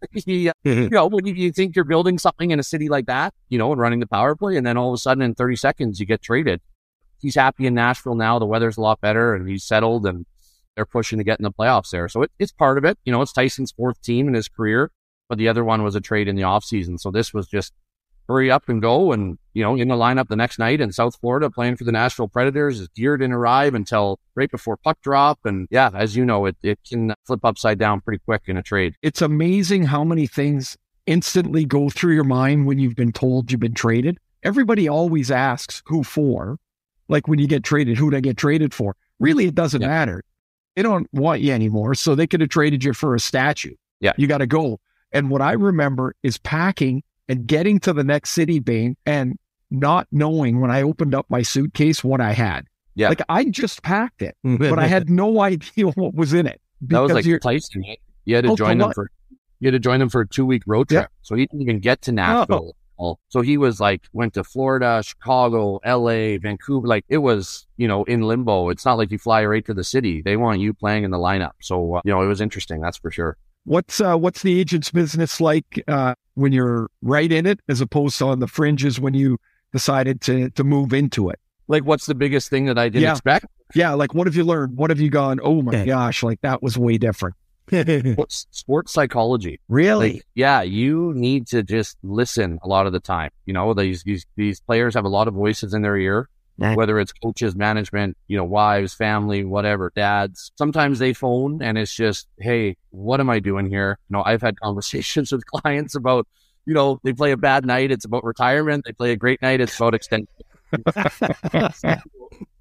[0.12, 0.82] he, uh, mm-hmm.
[0.82, 3.58] you know, when you, you, think you're building something in a city like that, you
[3.58, 6.00] know, and running the power play, and then all of a sudden in 30 seconds
[6.00, 6.60] you get traded.
[7.20, 8.38] He's happy in Nashville now.
[8.38, 10.24] The weather's a lot better, and he's settled, and
[10.76, 12.08] they're pushing to get in the playoffs there.
[12.08, 12.96] So it, it's part of it.
[13.04, 14.92] You know, it's Tyson's fourth team in his career,
[15.28, 17.00] but the other one was a trade in the offseason.
[17.00, 17.72] So this was just
[18.28, 19.10] hurry up and go.
[19.12, 21.90] And, you know, in the lineup the next night in South Florida playing for the
[21.90, 22.78] Nashville Predators.
[22.78, 25.40] His gear didn't arrive until right before puck drop.
[25.44, 28.62] And yeah, as you know, it, it can flip upside down pretty quick in a
[28.62, 28.94] trade.
[29.02, 33.60] It's amazing how many things instantly go through your mind when you've been told you've
[33.60, 34.18] been traded.
[34.44, 36.58] Everybody always asks who for.
[37.08, 38.94] Like when you get traded, who'd I get traded for?
[39.18, 39.88] Really, it doesn't yeah.
[39.88, 40.22] matter.
[40.76, 41.96] They don't want you anymore.
[41.96, 43.74] So they could have traded you for a statue.
[43.98, 44.12] Yeah.
[44.16, 44.78] You got to go.
[45.10, 49.36] And what I remember is packing and getting to the next city, Bayne, and
[49.70, 52.66] not knowing when I opened up my suitcase what I had.
[52.94, 53.10] Yeah.
[53.10, 56.60] Like I just packed it, but I had no idea what was in it.
[56.82, 57.98] That was like placing it.
[58.24, 59.10] You had to oh, join them for
[59.60, 61.02] you had to join them for a two week road trip.
[61.02, 61.06] Yeah.
[61.22, 62.74] So he didn't even get to Nashville.
[63.28, 66.86] So he was like went to Florida, Chicago, LA, Vancouver.
[66.86, 68.70] Like it was, you know, in limbo.
[68.70, 70.20] It's not like you fly right to the city.
[70.22, 71.52] They want you playing in the lineup.
[71.60, 72.80] So uh, you know, it was interesting.
[72.80, 73.36] That's for sure.
[73.64, 78.18] What's uh, what's the agent's business like uh, when you're right in it, as opposed
[78.18, 79.38] to on the fringes when you
[79.72, 81.38] decided to to move into it?
[81.66, 83.12] Like, what's the biggest thing that I didn't yeah.
[83.12, 83.46] expect?
[83.74, 84.76] Yeah, like what have you learned?
[84.76, 85.40] What have you gone?
[85.42, 87.34] Oh my gosh, like that was way different.
[88.28, 89.60] sports psychology.
[89.68, 90.14] Really?
[90.14, 93.30] Like, yeah, you need to just listen a lot of the time.
[93.44, 96.28] You know, these these these players have a lot of voices in their ear
[96.58, 100.50] whether it's coaches, management, you know, wives, family, whatever, dads.
[100.58, 103.98] Sometimes they phone and it's just, hey, what am I doing here?
[104.08, 106.26] You know, I've had conversations with clients about,
[106.68, 108.84] you know, they play a bad night, it's about retirement.
[108.84, 110.28] They play a great night, it's about extension.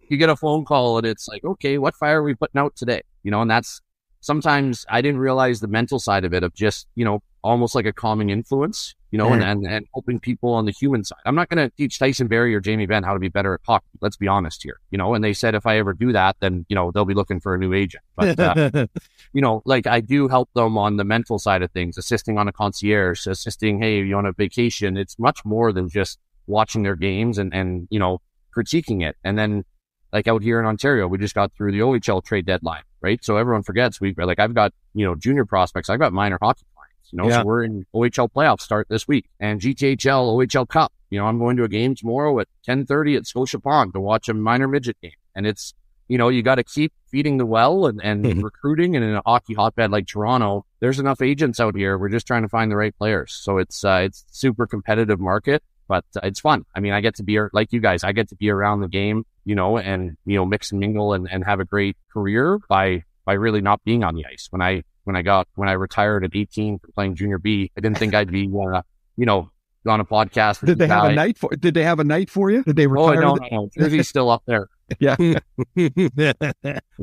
[0.08, 2.74] you get a phone call and it's like, okay, what fire are we putting out
[2.78, 3.02] today?
[3.24, 3.82] You know, and that's
[4.22, 7.86] sometimes I didn't realize the mental side of it of just, you know, almost like
[7.86, 11.20] a calming influence, you know, and, and, and helping people on the human side.
[11.26, 13.62] I'm not going to teach Tyson Barrie or Jamie Benn how to be better at
[13.66, 13.86] hockey.
[14.02, 16.66] Let's be honest here, you know, and they said if I ever do that, then,
[16.68, 18.04] you know, they'll be looking for a new agent.
[18.16, 18.88] But, uh,
[19.34, 22.48] you know, like I do help them on the mental side of things, assisting on
[22.48, 24.98] a concierge, assisting, hey, you on a vacation.
[24.98, 28.20] It's much more than just watching their games and, and, you know,
[28.56, 29.16] critiquing it.
[29.24, 29.64] And then
[30.12, 33.24] like out here in Ontario, we just got through the OHL trade deadline, right?
[33.24, 35.90] So everyone forgets we like I've got, you know, junior prospects.
[35.90, 37.42] I've got minor hockey clients, you know, yeah.
[37.42, 40.92] so we're in OHL playoffs start this week and GTHL OHL Cup.
[41.10, 44.28] You know, I'm going to a game tomorrow at 10:30 at Scotia Pond to watch
[44.28, 45.74] a minor midget game, and it's
[46.10, 48.42] you know you got to keep feeding the well and, and mm-hmm.
[48.42, 48.96] recruiting.
[48.96, 51.98] And in a hockey hotbed like Toronto, there's enough agents out here.
[51.98, 53.32] We're just trying to find the right players.
[53.34, 56.66] So it's uh, it's super competitive market, but uh, it's fun.
[56.76, 58.04] I mean, I get to be like you guys.
[58.04, 61.14] I get to be around the game you know, and you know, mix and mingle
[61.14, 64.48] and, and have a great career by by really not being on the ice.
[64.50, 67.80] When I when I got when I retired at 18 for playing junior B, I
[67.80, 68.82] didn't think I'd be uh,
[69.16, 69.50] you know
[69.88, 70.66] on a podcast.
[70.66, 71.12] Did they have guy.
[71.14, 71.50] a night for?
[71.52, 72.62] Did they have a night for you?
[72.62, 73.24] Did they retire?
[73.24, 73.88] Oh no, no, no.
[73.88, 74.68] He's still up there.
[75.00, 75.16] yeah.
[75.76, 76.34] yeah.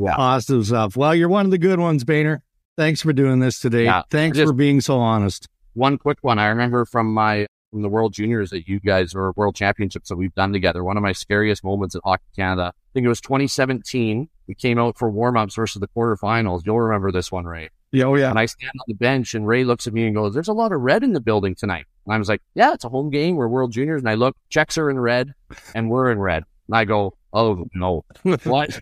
[0.07, 0.99] Awesome stuff.
[0.99, 2.43] Well, you're one of the good ones, Boehner.
[2.77, 3.85] Thanks for doing this today.
[3.85, 5.49] Yeah, Thanks just, for being so honest.
[5.73, 6.39] One quick one.
[6.39, 10.15] I remember from my from the World Juniors that you guys or World Championships that
[10.15, 10.85] we've done together.
[10.85, 12.73] One of my scariest moments at Hockey Canada.
[12.73, 14.29] I think it was 2017.
[14.47, 16.63] We came out for warm-ups versus the quarterfinals.
[16.65, 17.71] You'll remember this one, Ray.
[17.91, 18.31] Yeah, oh yeah.
[18.31, 20.53] And I stand on the bench and Ray looks at me and goes, There's a
[20.53, 21.87] lot of red in the building tonight.
[22.07, 23.35] And I was like, Yeah, it's a home game.
[23.35, 24.03] We're World Juniors.
[24.03, 25.35] And I look, Czechs are in red
[25.75, 26.45] and we're in red.
[26.69, 28.05] And I go, Oh no!
[28.45, 28.81] What?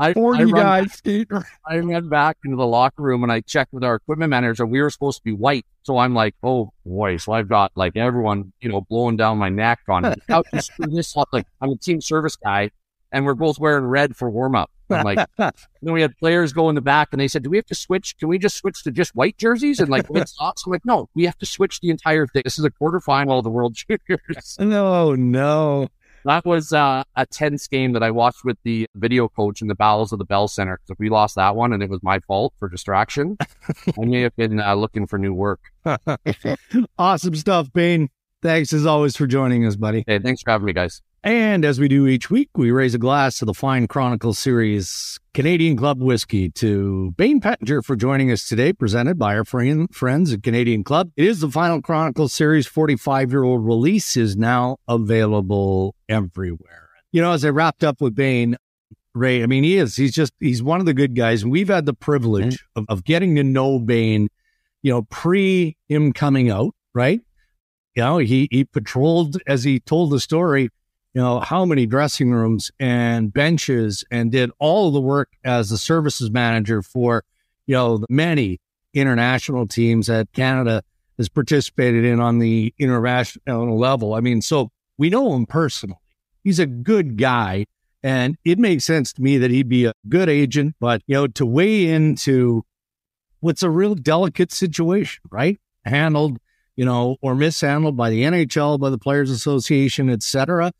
[0.00, 1.02] I, Forty I guys.
[1.66, 4.64] I ran back into the locker room and I checked with our equipment manager.
[4.64, 7.94] We were supposed to be white, so I'm like, "Oh boy!" So I've got like
[7.94, 11.28] everyone, you know, blowing down my neck on how to screw this up.
[11.32, 12.70] Like I'm a team service guy,
[13.12, 14.70] and we're both wearing red for warm up.
[14.88, 17.58] I'm like, then we had players go in the back, and they said, "Do we
[17.58, 18.16] have to switch?
[18.18, 21.10] Can we just switch to just white jerseys and like white socks?" I'm like, "No,
[21.14, 22.42] we have to switch the entire thing.
[22.44, 23.74] This is a quarterfinal of the World
[24.08, 25.88] Juniors." No, no.
[26.24, 29.74] That was uh, a tense game that I watched with the video coach in the
[29.74, 30.76] bowels of the Bell Center.
[30.76, 33.36] Because if we lost that one and it was my fault for distraction,
[33.98, 35.60] I may have been uh, looking for new work.
[36.98, 38.08] awesome stuff, Bayne.
[38.42, 40.04] Thanks as always for joining us, buddy.
[40.06, 41.02] Hey, thanks for having me, guys.
[41.24, 45.20] And as we do each week, we raise a glass to the Fine Chronicle Series
[45.34, 50.32] Canadian Club Whiskey to Bayne Pettinger for joining us today, presented by our friend, friends
[50.32, 51.12] at Canadian Club.
[51.16, 56.88] It is the Final Chronicle Series 45 year old release is now available everywhere.
[57.12, 58.56] You know, as I wrapped up with Bayne,
[59.14, 61.44] Ray, I mean, he is, he's just, he's one of the good guys.
[61.44, 62.80] And we've had the privilege mm-hmm.
[62.80, 64.26] of, of getting to know Bayne,
[64.82, 67.20] you know, pre him coming out, right?
[67.94, 70.70] You know, he, he patrolled, as he told the story,
[71.14, 75.78] you know, how many dressing rooms and benches and did all the work as the
[75.78, 77.24] services manager for,
[77.66, 78.60] you know, the many
[78.94, 80.82] international teams that Canada
[81.18, 84.14] has participated in on the international level.
[84.14, 85.98] I mean, so we know him personally.
[86.42, 87.66] He's a good guy.
[88.02, 91.26] And it makes sense to me that he'd be a good agent, but, you know,
[91.28, 92.64] to weigh into
[93.40, 95.60] what's a real delicate situation, right?
[95.84, 96.38] Handled,
[96.74, 100.72] you know, or mishandled by the NHL, by the Players Association, et cetera.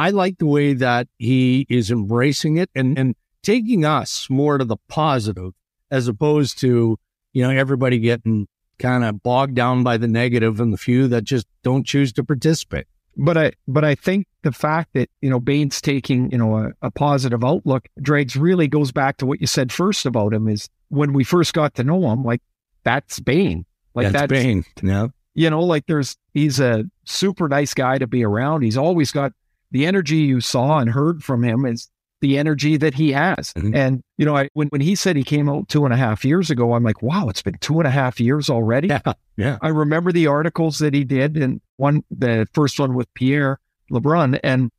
[0.00, 4.64] I like the way that he is embracing it and, and taking us more to
[4.64, 5.52] the positive
[5.90, 6.98] as opposed to,
[7.34, 11.24] you know, everybody getting kind of bogged down by the negative and the few that
[11.24, 12.86] just don't choose to participate.
[13.14, 16.70] But I, but I think the fact that you know Bayne's taking you know a,
[16.80, 20.48] a positive outlook, Dregs really goes back to what you said first about him.
[20.48, 22.40] Is when we first got to know him, like
[22.84, 24.64] that's Bayne, like that's, that's Bayne.
[24.82, 28.62] Yeah, you know, like there's he's a super nice guy to be around.
[28.62, 29.32] He's always got
[29.70, 31.88] the energy you saw and heard from him is
[32.20, 33.52] the energy that he has.
[33.54, 33.74] Mm-hmm.
[33.74, 36.24] And, you know, I, when, when he said he came out two and a half
[36.24, 38.88] years ago, I'm like, wow, it's been two and a half years already.
[38.88, 39.12] Yeah.
[39.36, 39.58] Yeah.
[39.62, 43.58] I remember the articles that he did and one, the first one with Pierre
[43.90, 44.70] LeBrun and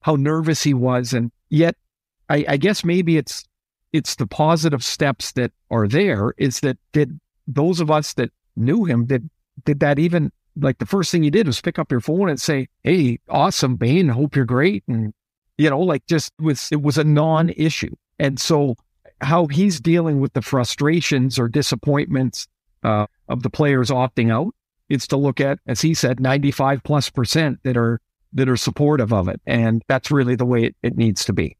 [0.00, 1.12] how nervous he was.
[1.12, 1.76] And yet
[2.30, 3.44] I, I guess maybe it's,
[3.92, 8.84] it's the positive steps that are there is that did those of us that knew
[8.84, 9.28] him, did,
[9.64, 12.40] did that even like the first thing you did was pick up your phone and
[12.40, 14.08] say, Hey, awesome, Bayne.
[14.08, 14.84] Hope you're great.
[14.88, 15.12] And,
[15.58, 17.94] you know, like just was, it was a non issue.
[18.18, 18.76] And so
[19.20, 22.48] how he's dealing with the frustrations or disappointments
[22.82, 24.54] uh, of the players opting out,
[24.88, 28.00] is to look at, as he said, 95 plus percent that are,
[28.32, 29.40] that are supportive of it.
[29.46, 31.56] And that's really the way it, it needs to be.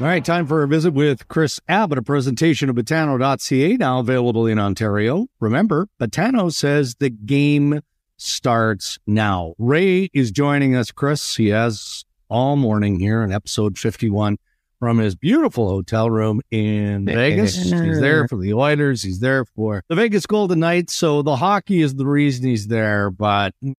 [0.00, 4.46] All right, time for a visit with Kris Abbott, a presentation of Betano.ca, now available
[4.46, 5.28] in Ontario.
[5.38, 7.82] Remember, Betano says the game
[8.16, 9.54] starts now.
[9.58, 11.36] Ray is joining us, Chris.
[11.36, 14.38] He has all morning here in episode 51
[14.80, 17.54] from his beautiful hotel room in Vegas.
[17.54, 19.02] He's there for the Oilers.
[19.02, 20.94] He's there for the Vegas Golden Knights.
[20.94, 23.08] So the hockey is the reason he's there.
[23.10, 23.74] But mm,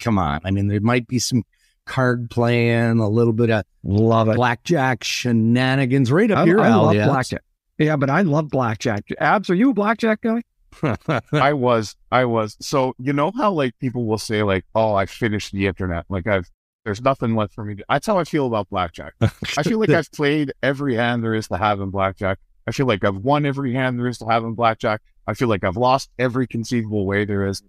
[0.00, 0.40] come on.
[0.44, 1.44] I mean, there might be some
[1.92, 4.36] card playing, a little bit of love it.
[4.36, 6.98] blackjack shenanigans right up I, your I alley.
[6.98, 7.42] love blackjack.
[7.78, 9.04] Yeah, but I love blackjack.
[9.18, 10.42] Abs, are you a blackjack guy?
[11.32, 12.56] I was, I was.
[12.60, 16.06] So you know how like people will say like, "Oh, I finished the internet.
[16.08, 16.50] Like I've,
[16.84, 19.12] there's nothing left for me." to That's how I feel about blackjack.
[19.20, 22.38] I feel like I've played every hand there is to have in blackjack.
[22.66, 25.02] I feel like I've won every hand there is to have in blackjack.
[25.26, 27.62] I feel like I've lost every conceivable way there is.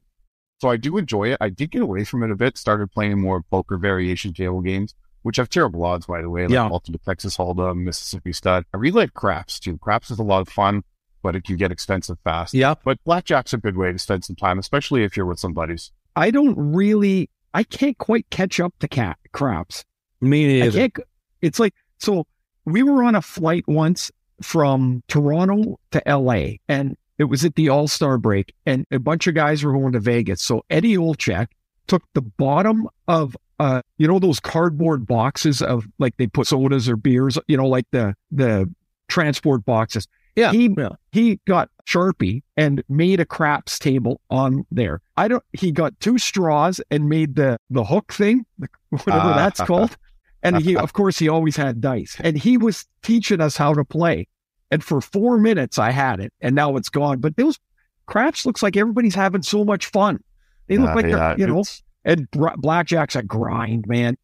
[0.61, 1.37] So I do enjoy it.
[1.41, 4.95] I did get away from it a bit, started playing more poker variation table games,
[5.23, 6.67] which have terrible odds, by the way, like yeah.
[6.67, 8.65] Ultimate Texas Hold'em, Mississippi Stud.
[8.73, 9.77] I really like craps too.
[9.77, 10.83] Craps is a lot of fun,
[11.21, 12.53] but it can get expensive fast.
[12.53, 12.75] Yeah.
[12.83, 15.91] But blackjack's a good way to spend some time, especially if you're with some buddies.
[16.15, 19.83] I don't really, I can't quite catch up to cat craps.
[20.21, 20.79] Me neither.
[20.79, 20.99] I can't,
[21.41, 22.25] It's like so
[22.65, 24.11] we were on a flight once
[24.41, 29.27] from Toronto to LA and it was at the All Star break and a bunch
[29.27, 30.41] of guys were going to Vegas.
[30.41, 31.47] So Eddie Olczyk
[31.87, 36.89] took the bottom of uh you know those cardboard boxes of like they put sodas
[36.89, 38.69] or beers, you know, like the the
[39.09, 40.07] transport boxes.
[40.35, 40.51] Yeah.
[40.51, 40.89] He yeah.
[41.11, 45.01] he got Sharpie and made a craps table on there.
[45.17, 48.45] I don't he got two straws and made the the hook thing,
[48.89, 49.35] whatever Ah.
[49.35, 49.95] that's called.
[50.41, 52.17] And he of course he always had dice.
[52.19, 54.27] And he was teaching us how to play.
[54.73, 57.19] And for four minutes I had it and now it's gone.
[57.19, 57.59] But those
[58.07, 60.19] craps looks like everybody's having so much fun.
[60.67, 61.63] They look Yeah, like yeah, they're, you know,
[62.05, 64.17] and bra- blackjack's a grind, man.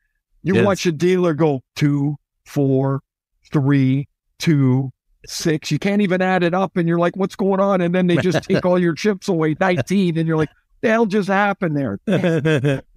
[0.44, 0.66] You Yes.
[0.66, 3.02] watch a dealer go two, four,
[3.52, 4.08] three,
[4.40, 4.92] two,
[5.26, 5.70] six.
[5.72, 8.16] You can't even add it up, and you're like, "What's going on?" And then they
[8.18, 10.50] just take all your chips away, nineteen, and you're like,
[10.82, 12.00] "The hell just happened there?"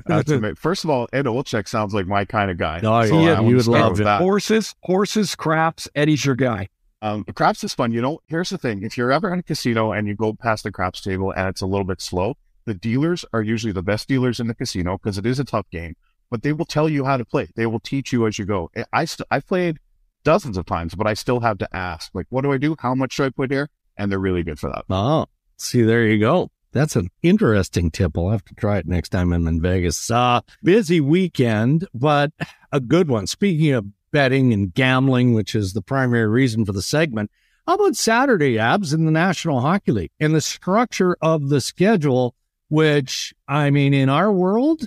[0.06, 2.80] That's ama- First of all, Ed Olczyk sounds like my kind of guy.
[2.82, 4.04] Oh, So yeah, you would love it.
[4.04, 4.20] that.
[4.20, 5.88] Horses, horses, craps.
[5.96, 6.68] Eddie's your guy.
[7.02, 7.92] Um, craps is fun.
[7.92, 10.62] You know, here's the thing: if you're ever in a casino and you go past
[10.64, 14.08] the craps table and it's a little bit slow, the dealers are usually the best
[14.08, 15.94] dealers in the casino because it is a tough game.
[16.30, 17.48] But they will tell you how to play.
[17.56, 18.70] They will teach you as you go.
[18.76, 19.78] I- I st- I've played
[20.24, 22.76] dozens of times, but I still have to ask, like, what do I do?
[22.78, 23.68] How much should I put here?
[23.96, 24.84] And they're really good for that.
[24.88, 25.26] Oh,
[25.58, 26.50] see, there you go.
[26.70, 28.16] That's an interesting tip.
[28.16, 30.10] I'll have to try it next time I'm in Vegas.
[30.10, 32.32] Uh, busy weekend, but
[32.70, 33.26] a good one.
[33.26, 37.30] Speaking of betting and gambling, which is the primary reason for the segment,
[37.66, 42.34] how about Saturday abs in the National Hockey League and the structure of the schedule,
[42.68, 44.86] which, I mean, in our world,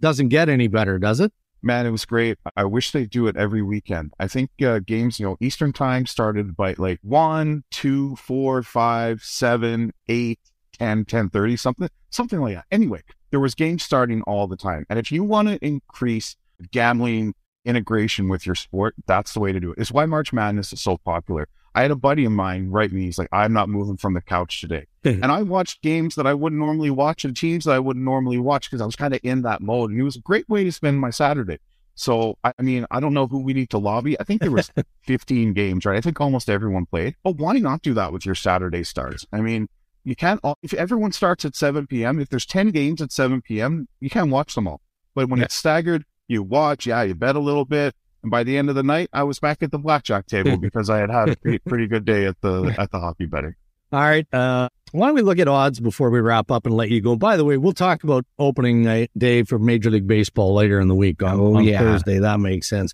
[0.00, 1.32] doesn't get any better, does it?
[1.62, 2.38] Man, it was great.
[2.56, 4.12] I wish they do it every weekend.
[4.18, 9.22] I think uh, games, you know, Eastern time started by like one, two, four, five,
[9.22, 10.38] seven, eight,
[10.78, 12.66] 10, 10, 30, something, something like that.
[12.70, 14.86] Anyway, there was games starting all the time.
[14.88, 16.36] And if you want to increase
[16.70, 17.34] gambling
[17.66, 19.78] integration with your sport, that's the way to do it.
[19.78, 21.48] It's why March Madness is so popular.
[21.74, 24.22] I had a buddy of mine write me, he's like, I'm not moving from the
[24.22, 24.86] couch today.
[25.04, 25.22] Hmm.
[25.22, 28.38] and I watched games that I wouldn't normally watch and teams that I wouldn't normally
[28.38, 29.90] watch because I was kind of in that mode.
[29.90, 31.58] And it was a great way to spend my Saturday.
[31.94, 34.18] So, I I mean, I don't know who we need to lobby.
[34.20, 34.70] I think there was
[35.02, 35.96] 15 games, right?
[35.96, 37.14] I think almost everyone played.
[37.22, 39.26] But why not do that with your Saturday starts?
[39.32, 39.68] I mean,
[40.04, 43.42] you can't, all, if everyone starts at 7 p.m., if there's 10 games at 7
[43.42, 44.80] p.m., you can't watch them all.
[45.14, 45.46] But when Yeah.
[45.46, 47.94] it's staggered, you watch, yeah, you bet a little bit.
[48.22, 50.90] And by the end of the night, I was back at the blackjack table because
[50.90, 53.54] I had had a pretty, pretty good day at the at the hockey betting.
[53.92, 54.26] All right.
[54.34, 57.14] Uh, why don't we look at odds before we wrap up and let you go?
[57.14, 60.88] By the way, we'll talk about opening night day for Major League Baseball later in
[60.88, 61.78] the week on, Oh, on yeah.
[61.78, 62.18] Thursday.
[62.18, 62.92] That makes sense.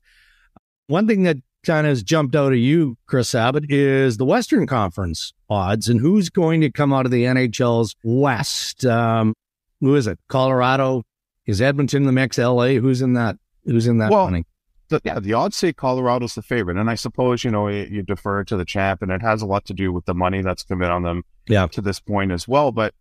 [0.89, 4.67] One thing that kind of has jumped out at you, Kris Abbott, is the Western
[4.67, 8.85] Conference odds and who's going to come out of the NHL's West.
[8.85, 9.35] Um,
[9.81, 10.19] who is it?
[10.29, 11.05] Colorado?
[11.47, 12.39] Is Edmonton the mix?
[12.39, 12.75] LA?
[12.75, 13.37] Who's in that?
[13.65, 14.45] Who's in that Well, running?
[14.89, 18.03] the, yeah, the odds say Colorado's the favorite, and I suppose you know you, you
[18.03, 20.63] defer to the champ, and it has a lot to do with the money that's
[20.65, 21.67] come in on them Yeah.
[21.69, 22.73] to this point as well.
[22.73, 22.95] But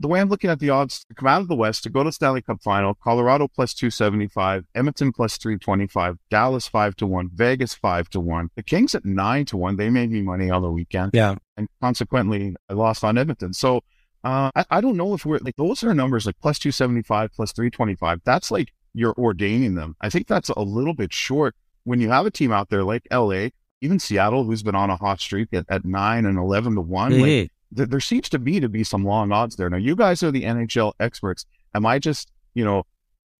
[0.00, 2.02] the way I'm looking at the odds to come out of the West to go
[2.02, 6.66] to Stanley Cup final, Colorado plus two seventy five, Edmonton plus three twenty five, Dallas
[6.68, 9.76] five to one, Vegas five to one, the Kings at nine to one.
[9.76, 11.36] They made me money on the weekend, Yeah.
[11.56, 13.52] and consequently I lost on Edmonton.
[13.52, 13.82] So.
[14.22, 17.52] Uh, I, I don't know if we're like those are numbers like plus 275 plus
[17.52, 21.54] 325 that's like you're ordaining them i think that's a little bit short
[21.84, 23.48] when you have a team out there like LA,
[23.80, 27.12] even Seattle, who's been on a hot streak at, at nine and 11 to one,
[27.12, 27.48] like, Mhm.
[27.74, 29.70] th- there seems to be to be some long odds there.
[29.70, 31.46] Now, you guys are the NHL experts.
[31.74, 32.84] Am I just, you know,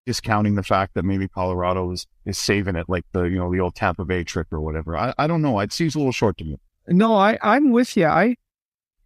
[0.07, 3.61] discounting the fact that maybe Colorado is, is saving it like the, you know, the
[3.61, 4.97] old Tampa Bay trip or whatever?
[4.97, 5.61] I, I don't know.
[5.61, 6.57] It seems a little short to me.
[6.89, 8.07] No, I I'm with you.
[8.07, 8.37] I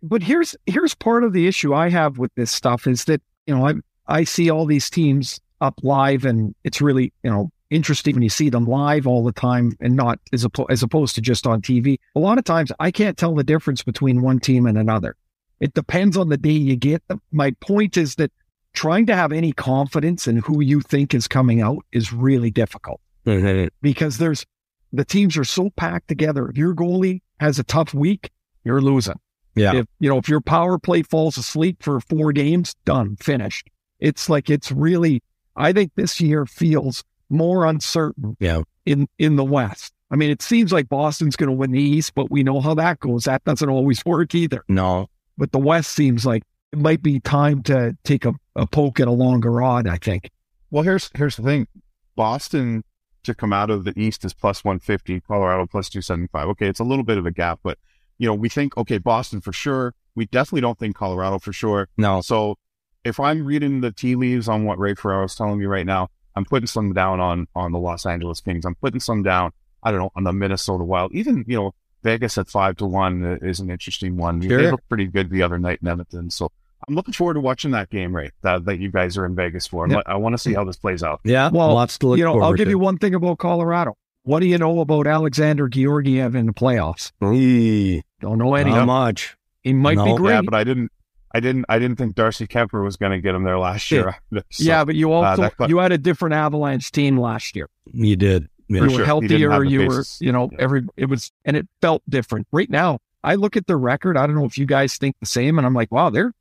[0.04, 3.56] but here's here's part of the issue I have with this stuff is that you
[3.56, 3.74] know I
[4.06, 8.28] I see all these teams up live and it's really you know interesting when you
[8.28, 11.60] see them live all the time and not as oppo- as opposed to just on
[11.62, 11.96] TV.
[12.14, 15.16] A lot of times I can't tell the difference between one team and another.
[15.60, 17.20] It depends on the day you get them.
[17.32, 18.30] My point is that
[18.74, 23.00] trying to have any confidence in who you think is coming out is really difficult
[23.26, 23.70] Mhm.
[23.80, 24.44] because there's
[24.92, 26.48] the teams are so packed together.
[26.50, 28.30] If your goalie has a tough week,
[28.64, 29.18] you're losing.
[29.54, 29.76] Yeah.
[29.76, 33.68] If you know if your power play falls asleep for four games, done, finished.
[34.00, 35.22] It's like it's really.
[35.56, 38.36] I think this year feels more uncertain.
[38.40, 38.62] Yeah.
[38.84, 39.92] In in the West.
[40.10, 42.74] I mean, it seems like Boston's going to win the East, but we know how
[42.74, 43.24] that goes.
[43.24, 44.64] That doesn't always work either.
[44.68, 45.08] No.
[45.36, 46.42] But the West seems like
[46.72, 49.86] it might be time to take a, a poke at a longer rod.
[49.86, 50.30] I think.
[50.70, 51.68] Well, here's, here's the thing.
[52.16, 52.84] Boston
[53.24, 56.48] to come out of the East is plus 150, Colorado plus 275.
[56.48, 56.68] Okay.
[56.68, 57.78] It's a little bit of a gap, but
[58.18, 59.94] you know, we think, okay, Boston for sure.
[60.14, 61.88] We definitely don't think Colorado for sure.
[61.96, 62.20] No.
[62.20, 62.56] So
[63.04, 66.08] if I'm reading the tea leaves on what Ray Ferraro is telling me right now,
[66.36, 68.64] I'm putting some down on on the Los Angeles Kings.
[68.64, 69.52] I'm putting some down
[69.84, 71.12] I don't know, on the Minnesota Wild.
[71.12, 74.40] Even, you know, Vegas at five to one is an interesting one.
[74.40, 74.62] Sure.
[74.62, 76.30] They looked pretty good the other night in Edmonton.
[76.30, 76.50] So
[76.88, 78.32] I'm looking forward to watching that game, right?
[78.42, 79.88] That, that you guys are in Vegas for.
[79.88, 80.00] Yeah.
[80.06, 81.20] I want to see how this plays out.
[81.24, 82.70] Yeah, Well, lots to look you know, I'll give to.
[82.70, 83.96] you one thing about Colorado.
[84.24, 87.12] What do you know about Alexander Georgiev in the playoffs?
[87.22, 88.70] Eee, Don't know any.
[88.70, 89.36] Not much.
[89.62, 90.04] He might No.
[90.06, 90.32] be great.
[90.34, 90.90] Yeah, but I didn't,
[91.34, 94.16] I didn't, I didn't think Darcy Kuemper was going to get him there last year.
[94.32, 97.68] So, yeah, but you uh, also that you had a different Avalanche team last year.
[97.92, 98.48] You did.
[98.68, 98.76] Yeah.
[98.76, 99.50] you were He didn't healthier.
[99.50, 100.58] have You were, you know, Yeah.
[100.60, 102.46] every it was, and it felt different.
[102.50, 104.16] Right now, I look at the record.
[104.16, 106.32] I don't know if you guys think the same, and I'm like, wow, they're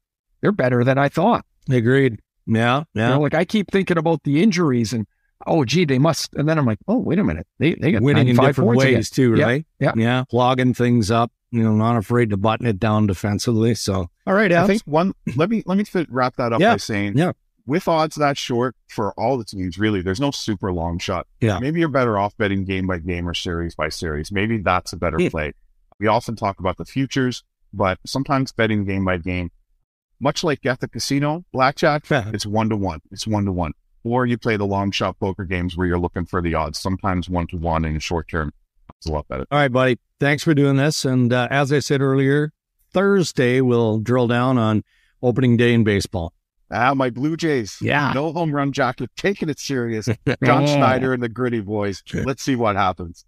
[0.42, 1.46] they're better than I thought.
[1.70, 2.20] Agreed.
[2.46, 3.10] Yeah, You yeah.
[3.10, 5.06] know, like I keep thinking about the injuries and
[5.48, 6.34] oh, gee, they must.
[6.36, 8.68] And then I'm like, oh, wait a minute, they they got Winning in 95 different
[8.70, 8.96] points again.
[8.96, 9.66] ways too, Yeah, right?
[9.80, 9.92] yeah.
[9.96, 10.24] yeah.
[10.30, 11.32] Clogging things up.
[11.52, 13.76] You know, not afraid to button it down defensively.
[13.76, 15.14] So, all right, I think one.
[15.36, 16.74] Let me let me fit, wrap that up Yeah.
[16.74, 17.34] by saying, Yeah.
[17.68, 21.28] with odds that short for all the teams, really, there's no super long shot.
[21.42, 21.60] Yeah.
[21.60, 24.32] maybe you're better off betting game by game or series by series.
[24.32, 25.30] Maybe that's a better Yeah.
[25.30, 25.54] play.
[26.00, 29.52] We often talk about the futures, but sometimes betting game by game,
[30.20, 33.00] much like at the casino, blackjack, it's one to one.
[33.12, 33.74] It's one to one.
[34.04, 36.80] Or you play the long shot poker games where you're looking for the odds.
[36.80, 38.52] Sometimes one to one in the short term.
[38.98, 39.46] It's a lot better.
[39.50, 40.00] All right, buddy.
[40.20, 41.06] Thanks for doing this.
[41.06, 42.52] And uh, as I said earlier,
[42.92, 44.84] Thursday we'll drill down on
[45.22, 46.34] opening day in baseball.
[46.72, 47.78] Ah, my Blue Jays.
[47.82, 48.14] Yeah.
[48.14, 49.12] No home run jacket.
[49.16, 50.08] Taking it serious.
[50.44, 52.02] John Schneider and the Gritty Boys.
[52.14, 53.26] Let's see what happens.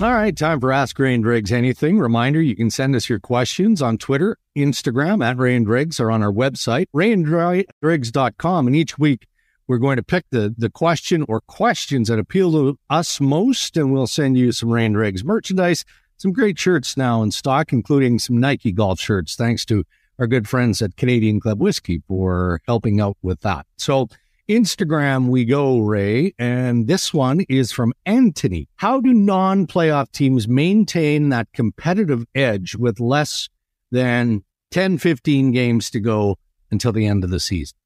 [0.00, 1.98] All right, time for Ask Ray and Dregs Anything.
[1.98, 6.10] Reminder, you can send us your questions on Twitter, Instagram at Ray and Dregs, or
[6.10, 8.66] on our website, rayanddregs.com.
[8.66, 9.28] And each week,
[9.68, 13.92] we're going to pick the, the question or questions that appeal to us most, and
[13.92, 15.84] we'll send you some Ray and Dregs merchandise,
[16.16, 19.84] some great shirts now in stock, including some Nike golf shirts, thanks to
[20.18, 23.66] our good friends at Canadian Club Whiskey for helping out with that.
[23.76, 24.08] So,
[24.54, 26.34] Instagram we go, Ray.
[26.38, 28.68] And this one is from Anthony.
[28.76, 33.48] How do non playoff teams maintain that competitive edge with less
[33.90, 36.38] than 10, 15 games to go
[36.70, 37.76] until the end of the season?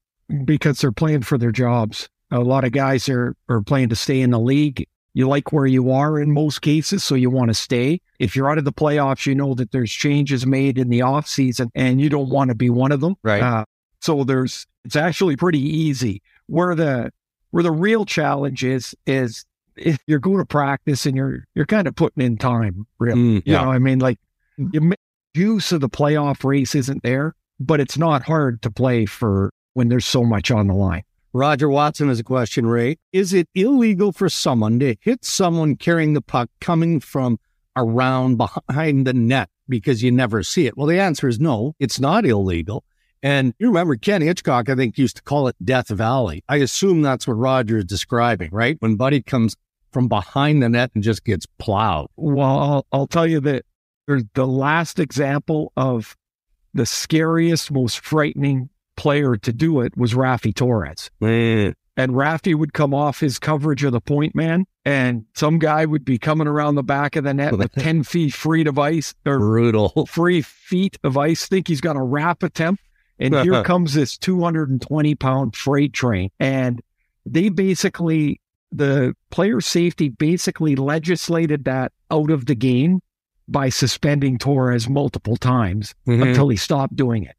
[0.45, 2.09] because they're playing for their jobs.
[2.31, 4.87] A lot of guys are, are playing to stay in the league.
[5.13, 8.01] You like where you are in most cases, so you want to stay.
[8.19, 11.27] If you're out of the playoffs, you know that there's changes made in the off
[11.27, 13.15] season and you don't want to be one of them.
[13.23, 13.41] Right.
[13.41, 13.65] Uh,
[13.99, 16.21] so there's, it's actually pretty easy.
[16.47, 17.11] Where the,
[17.51, 19.45] where the real challenge is, is
[19.75, 23.19] if you're going to practice and you're, you're kind of putting in time, really.
[23.19, 24.17] Mm, You know, I mean, like
[24.57, 24.93] you
[25.33, 29.87] use of the playoff race isn't there, but it's not hard to play for when
[29.89, 31.03] there's so much on the line.
[31.33, 32.97] Roger Watson has a question, Ray.
[33.11, 37.37] Is it illegal for someone to hit someone carrying the puck coming from
[37.75, 40.75] around behind the net because you never see it?
[40.75, 42.83] Well, the answer is no, it's not illegal.
[43.23, 46.43] And you remember Ken Hitchcock, I think, used to call it Death Valley.
[46.47, 48.77] I assume that's what Roger is describing, right?
[48.79, 49.55] When Buddy comes
[49.91, 52.07] from behind the net and just gets plowed.
[52.15, 53.65] Well, I'll, I'll tell you that
[54.05, 56.15] there's the last example of
[56.73, 61.09] the scariest, most frightening player to do it was Raffi Torres.
[61.95, 66.05] And Raffi would come off his coverage of the point man, and some guy would
[66.05, 69.39] be coming around the back of the net with 10 feet free of ice or
[69.39, 70.05] Brutal.
[70.05, 72.83] free feet of ice, think he's got a wrap attempt.
[73.19, 76.29] And here comes this 220 pound freight train.
[76.39, 76.81] And
[77.25, 78.39] they basically,
[78.71, 83.01] the player safety basically legislated that out of the game
[83.47, 86.27] by suspending Torres multiple times Mhm.
[86.27, 87.35] until he stopped doing it.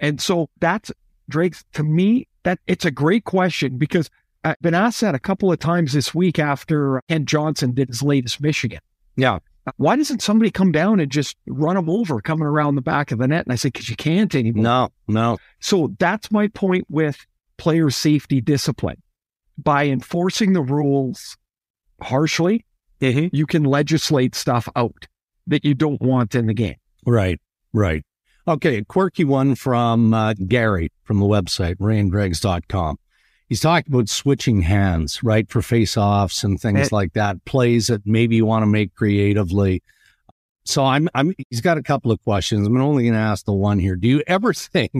[0.00, 0.90] And so that's
[1.28, 4.10] Drake's to me, that it's a great question because
[4.42, 8.02] I've been asked that a couple of times this week after Kent Johnson did his
[8.02, 8.80] latest Michigan.
[9.16, 9.38] Yeah.
[9.76, 13.18] Why doesn't somebody come down and just run them over coming around the back of
[13.18, 13.46] the net?
[13.46, 14.62] And I said, because you can't anymore.
[14.62, 15.38] No, no.
[15.60, 19.00] So that's my point with player safety discipline.
[19.56, 21.36] By enforcing the rules
[22.02, 22.64] harshly,
[23.00, 25.06] you can legislate stuff out
[25.46, 26.76] that you don't want in the game.
[27.06, 27.40] Right,
[27.72, 28.02] right.
[28.46, 32.98] Okay, a quirky one from uh, Gary from the website, rayanddregs.com.
[33.48, 36.88] He's talking about switching hands, right, for face-offs and things Eh.
[36.90, 39.82] like that, plays that maybe you want to make creatively.
[40.64, 41.34] So I'm, I'm.
[41.50, 42.66] He's got a couple of questions.
[42.66, 43.96] I'm only going to ask the one here.
[43.96, 44.92] Do you ever think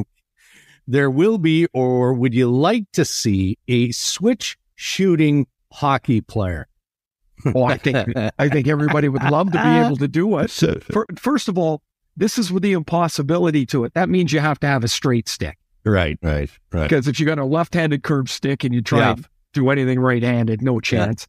[0.86, 6.68] there will be, or would you like to see a switch shooting hockey player?
[7.54, 7.96] Oh, I think
[8.38, 10.50] I think everybody would love to be able to do it.
[10.50, 11.82] Fir- First of all,
[12.16, 13.94] this is with the impossibility to it.
[13.94, 15.58] That means you have to have a straight stick.
[15.84, 16.82] Right, right, right.
[16.82, 19.12] Because if you got a left-handed curved stick and you try Yeah.
[19.12, 21.26] and do anything right-handed, no chance.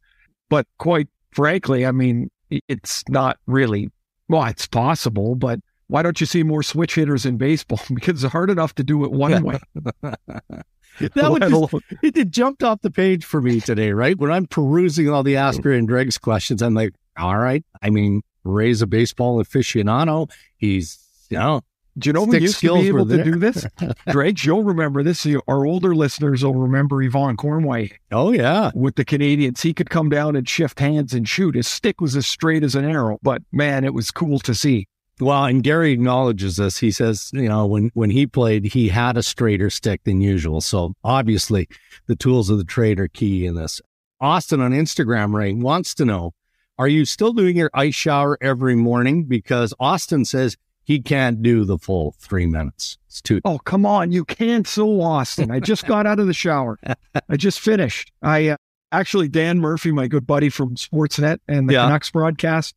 [0.48, 3.90] But quite frankly, I mean, it's not really.
[4.28, 7.80] Well, it's possible, but why don't you see more switch hitters in baseball?
[7.94, 9.58] because it's hard enough to do it one way.
[10.02, 14.18] that would just, it, it, jumped off the page for me today, right?
[14.18, 15.68] When I'm perusing all the Ask oh.
[15.68, 17.64] Ray and Dregs questions, I'm like, all right.
[17.82, 20.30] I mean, Ray's a baseball aficionado.
[20.56, 20.98] He's,
[21.30, 21.60] you know,
[21.98, 23.66] do you know who used to be able to do this?
[24.10, 25.26] Dregs, you'll remember this.
[25.48, 27.92] Our older listeners will remember Yvon Cournoyer.
[28.12, 28.70] Oh, yeah.
[28.74, 31.54] With the Canadiens, he could come down and shift hands and shoot.
[31.54, 34.88] His stick was as straight as an arrow, but man, it was cool to see.
[35.18, 36.76] Well, and Gary acknowledges this.
[36.76, 40.60] He says, you know, when, when he played, he had a straighter stick than usual.
[40.60, 41.68] So obviously,
[42.06, 43.80] the tools of the trade are key in this.
[44.20, 46.32] Austin on Instagram, Ray, wants to know
[46.78, 49.24] Are you still doing your ice shower every morning?
[49.24, 52.96] Because Austin says he can't do the full three minutes.
[53.08, 53.40] It's too.
[53.44, 54.12] Oh, come on.
[54.12, 55.50] You can't Austin.
[55.50, 56.78] I just got out of the shower.
[57.28, 58.12] I just finished.
[58.22, 58.56] I uh,
[58.92, 61.86] actually, Dan Murphy, my good buddy from Sportsnet and the yeah.
[61.86, 62.76] Canucks broadcast,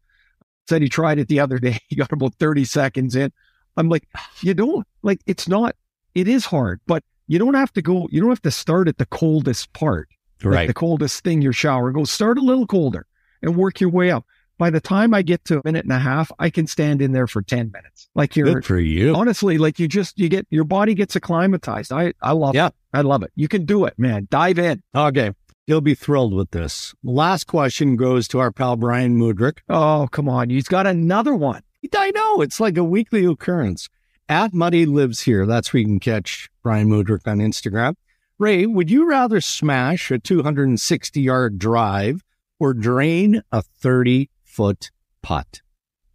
[0.68, 1.78] said he tried it the other day.
[1.88, 3.32] He got about 30 seconds in.
[3.78, 4.08] I'm like,
[4.42, 5.76] you don't like, it's not,
[6.16, 8.98] it is hard, but you don't have to go, you don't have to start at
[8.98, 10.10] the coldest part,
[10.44, 10.56] right?
[10.56, 11.92] Like the coldest thing, your shower.
[11.92, 13.06] Go start a little colder
[13.44, 14.26] and work your way up
[14.60, 17.14] by the time I get to a minute and a half, I can stand in
[17.14, 18.10] there for 10 minutes.
[18.14, 19.16] Like you're Good for you.
[19.16, 21.92] Honestly, like you just, you get, your body gets acclimatized.
[21.92, 22.68] I, I love yeah.
[22.68, 22.74] it.
[22.94, 23.32] I love it.
[23.36, 24.28] You can do it, man.
[24.30, 24.84] Dive in.
[24.94, 25.32] Okay.
[25.66, 26.94] You'll be thrilled with this.
[27.04, 29.60] Last question goes to our pal Bryan Mudryk.
[29.70, 30.50] Oh, come on.
[30.50, 31.64] He's got another one.
[31.96, 32.42] I know.
[32.42, 33.88] It's like a weekly occurrence.
[34.28, 35.46] At Muddy Lives Here.
[35.46, 37.96] That's where you can catch Bryan Mudryk on Instagram.
[38.38, 42.24] Ray, would you rather smash a 260 yard drive
[42.60, 44.30] or drain a 30
[44.60, 44.92] foot
[45.22, 45.62] putt.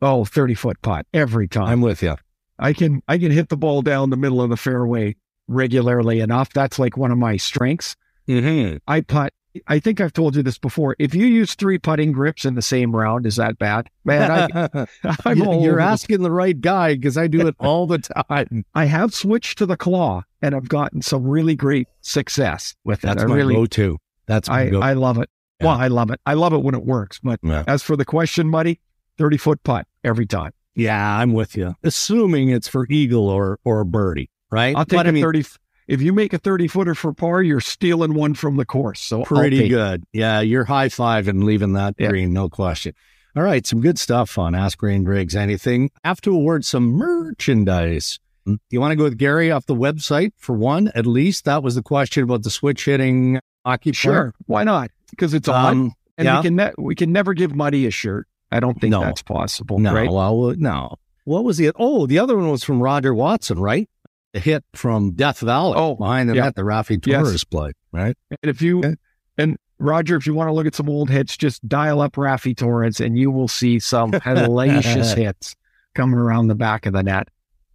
[0.03, 1.69] Oh, 30 foot putt every time.
[1.69, 2.17] I'm with you.
[2.59, 5.17] I can I can hit the ball down the middle of the fairway
[5.49, 6.53] regularly enough.
[6.53, 7.97] That's like one of my strengths.
[8.29, 8.77] Mm-hmm.
[8.87, 9.33] I putt.
[9.67, 10.95] I think I've told you this before.
[10.99, 13.89] If you use three putting grips in the same round, is that bad?
[14.05, 14.87] Man, I,
[15.25, 18.67] am you're asking the right guy because I do it all the time.
[18.75, 23.17] I have switched to the claw and I've gotten some really great success with that.
[23.17, 23.29] That's it.
[23.29, 23.97] my really, go-to.
[24.27, 24.85] That's I, go-to.
[24.85, 25.31] I love it.
[25.61, 25.67] Yeah.
[25.67, 26.21] Well, I love it.
[26.27, 27.21] I love it when it works.
[27.23, 27.65] But yeah.
[27.67, 28.81] as for the question, Muddy,
[29.19, 30.53] 30 foot putt every time.
[30.75, 31.75] Yeah, I'm with you.
[31.85, 34.77] Assuming it's for eagle or or birdie, right?
[34.77, 35.45] I'll take but, a I mean, 30.
[35.87, 39.01] If you make a 30 footer for par, you're stealing one from the course.
[39.01, 40.05] So pretty good.
[40.13, 42.09] Yeah, you're high five and leaving that yeah.
[42.09, 42.95] green, no question.
[43.37, 45.35] All right, some good stuff on Ask Green and Dregs.
[45.35, 45.91] Anything?
[46.05, 48.21] Have to award some merchandise.
[48.47, 48.55] Hmm?
[48.71, 51.45] You want to go with Gary off the website for one, at least?
[51.45, 53.93] That was the question about the switch hitting hockey.
[53.93, 54.33] Sure, player.
[54.47, 54.91] why not?
[55.11, 56.39] Because it's on, um, and yeah.
[56.39, 58.27] we can ne- we can never give Muddy a shirt.
[58.51, 59.01] I don't think no.
[59.01, 59.79] that's possible.
[59.79, 60.11] No, right?
[60.11, 60.97] well, no.
[61.25, 61.73] What was the?
[61.77, 63.89] Oh, the other one was from Roger Watson, right?
[64.33, 65.75] The hit from Death Valley.
[65.77, 66.45] Oh, behind the yeah.
[66.45, 67.45] net, the Raffi Torres yes.
[67.45, 68.17] play, right?
[68.31, 68.95] And if you okay.
[69.39, 72.57] and Roger, if you want to look at some old hits, just dial up Raffi
[72.57, 75.55] Torres, and you will see some hellacious hits
[75.95, 77.29] coming around the back of the net.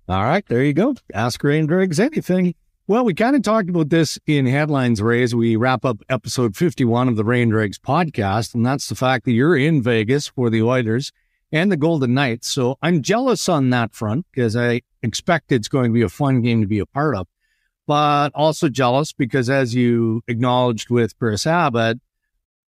[0.07, 0.95] All right, there you go.
[1.13, 2.55] Ask and anything.
[2.89, 6.55] Well, we kind of talked about this in headlines, Ray, as we wrap up episode
[6.55, 8.55] 51 of the Ray and Dregs podcast.
[8.55, 11.11] And that's the fact that you're in Vegas for the Oilers
[11.51, 12.49] and the Golden Knights.
[12.49, 16.41] So I'm jealous on that front because I expect it's going to be a fun
[16.41, 17.27] game to be a part of,
[17.85, 21.99] but also jealous because as you acknowledged with Kris Abbott,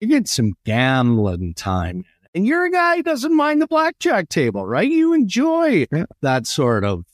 [0.02, 2.06] you get some gambling time.
[2.36, 4.88] And you're a guy who doesn't mind the blackjack table, right?
[4.88, 6.06] You enjoy yeah.
[6.22, 7.06] that sort of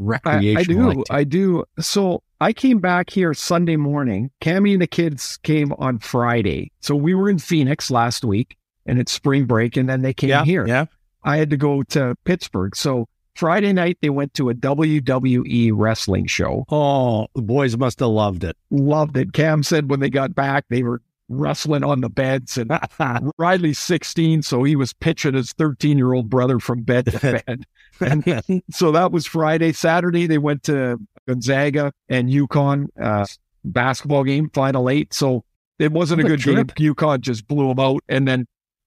[0.00, 0.56] recreation.
[0.56, 0.80] I, I do.
[0.88, 1.10] Activity.
[1.10, 1.64] I do.
[1.78, 4.30] So I came back here Sunday morning.
[4.40, 6.70] Cammi and the kids came on Friday.
[6.80, 10.30] So we were in Phoenix last week and it's spring break and then they came
[10.30, 10.66] yeah, here.
[10.66, 10.86] Yeah.
[11.24, 12.76] I had to go to Pittsburgh.
[12.76, 16.64] So Friday night they went to a WWE wrestling show.
[16.70, 18.56] Oh, the boys must have loved it.
[18.70, 19.32] Loved it.
[19.32, 22.70] Cam said when they got back they were wrestling on the beds and
[23.38, 27.64] Riley's 16 so he was pitching his 13 year old brother from bed to bed
[28.00, 33.26] and so that was Friday Saturday they went to Gonzaga and UConn uh,
[33.64, 35.12] basketball game, final eight.
[35.12, 35.44] So
[35.78, 36.74] it wasn't a good trip.
[36.74, 36.94] game.
[36.94, 38.02] UConn just blew them out.
[38.08, 38.46] And then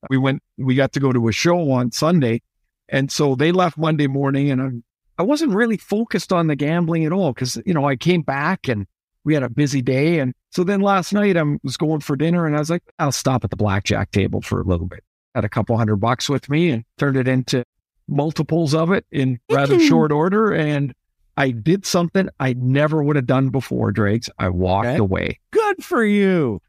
[0.10, 2.42] we went, we got to go to a show on Sunday.
[2.88, 4.84] And so they left Monday morning and I'm,
[5.18, 8.68] I wasn't really focused on the gambling at all because, you know, I came back
[8.68, 8.88] and
[9.26, 10.20] we had a busy day.
[10.20, 13.12] And so then last night I was going for dinner and I was like, I'll
[13.12, 15.04] stop at the blackjack table for a little bit.
[15.36, 17.64] Had a couple hundred bucks with me and turned it into
[18.08, 20.54] multiples of it in rather short order.
[20.54, 20.94] And
[21.40, 24.30] I did something I never would have done before, Dregs.
[24.40, 24.98] I walked okay.
[24.98, 25.40] away.
[25.52, 26.62] Good for you.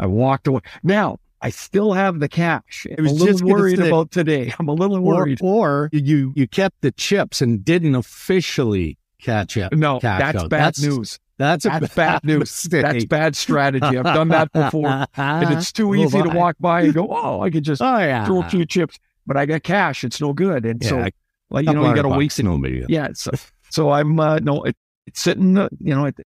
[0.00, 0.62] I walked away.
[0.82, 2.88] Now, I still have the cash.
[2.98, 4.52] I'm a little worried about today.
[4.58, 5.38] I'm a little worried.
[5.40, 9.72] Or, or, you you kept the chips and didn't officially catch up.
[9.72, 11.20] No, catch that's bad that's, news.
[11.38, 12.62] That's, that's bad, bad news.
[12.62, 13.96] That's bad strategy.
[13.96, 17.50] I've done that before, and it's too easy to walk by and go, "Oh, I
[17.50, 18.26] could just oh, yeah.
[18.26, 20.02] throw a few chips." But I got cash.
[20.02, 21.08] It's no good, and yeah, so
[21.50, 22.36] like you know, you got to wait.
[22.42, 22.60] No.
[22.88, 23.30] Yeah, so
[23.76, 24.74] so I'm uh, no, it,
[25.06, 25.58] it's sitting.
[25.58, 26.18] Uh, you know, it,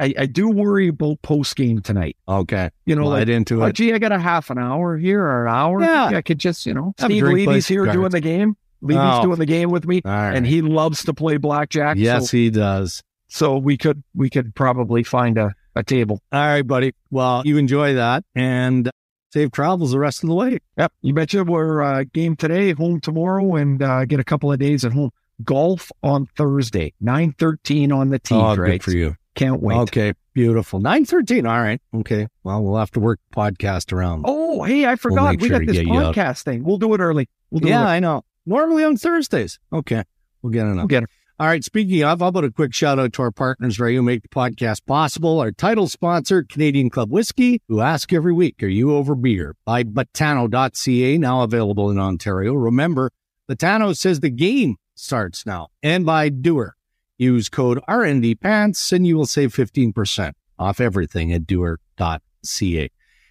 [0.00, 2.16] I, I do worry about post game tonight.
[2.26, 2.70] Okay.
[2.86, 3.74] You know, Light like, into oh, it.
[3.74, 5.82] gee, I got a half an hour here or an hour.
[5.82, 6.06] Yeah.
[6.06, 8.56] I could just, you know, Have Steve Levy's here some doing the game.
[8.80, 9.22] Levy's Oh.
[9.22, 10.34] doing the game with me, All right.
[10.34, 11.96] and he loves to play blackjack.
[11.98, 13.02] yes, so, he does.
[13.28, 16.22] so we could we could probably find a, a table.
[16.32, 16.94] All right, buddy.
[17.10, 18.88] Well, you enjoy that and
[19.32, 20.58] save travels the rest of the way.
[20.78, 20.92] Yep.
[21.02, 21.44] You betcha.
[21.44, 25.10] We're uh, game today, home tomorrow, and uh, get a couple of days at home.
[25.44, 28.34] Golf on Thursday, nine thirteen on the tee.
[28.34, 28.72] oh, Greg.
[28.72, 29.16] good for you.
[29.34, 29.76] Can't wait.
[29.76, 30.80] Okay, beautiful.
[30.80, 31.46] Nine thirteen.
[31.46, 31.80] All right.
[31.94, 32.26] Okay.
[32.42, 34.24] Well, we'll have to work podcast around.
[34.26, 35.30] Oh, hey, I forgot.
[35.30, 36.14] make we sure got this get you out.
[36.14, 36.64] podcast thing.
[36.64, 37.28] We'll do it early.
[37.50, 37.86] We'll do yeah, it.
[37.86, 38.24] I know.
[38.46, 39.60] Normally on Thursdays.
[39.72, 40.02] Okay,
[40.42, 41.10] we'll get it We'll get it.
[41.40, 41.62] All right.
[41.62, 44.28] Speaking of, how about a quick shout out to our partners, Ray, who make the
[44.28, 45.38] podcast possible.
[45.38, 49.84] Our title sponsor, Canadian Club Whiskey, who ask every week, "Are you over beer?" By
[49.84, 52.54] Betano.ca, now available in Ontario.
[52.54, 53.12] Remember,
[53.48, 56.76] Betano says the game starts now, and by Duer.
[57.16, 62.90] Use code RND Pants, and you will save fifteen percent off everything at Duer.ca.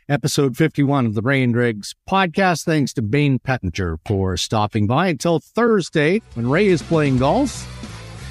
[0.09, 2.63] Episode 51 of the Brain Dregs podcast.
[2.63, 5.07] Thanks to Bayne Pettinger for stopping by.
[5.07, 7.67] Until Thursday, when Ray is playing golf,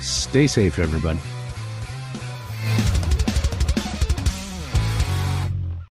[0.00, 1.18] stay safe, everybody.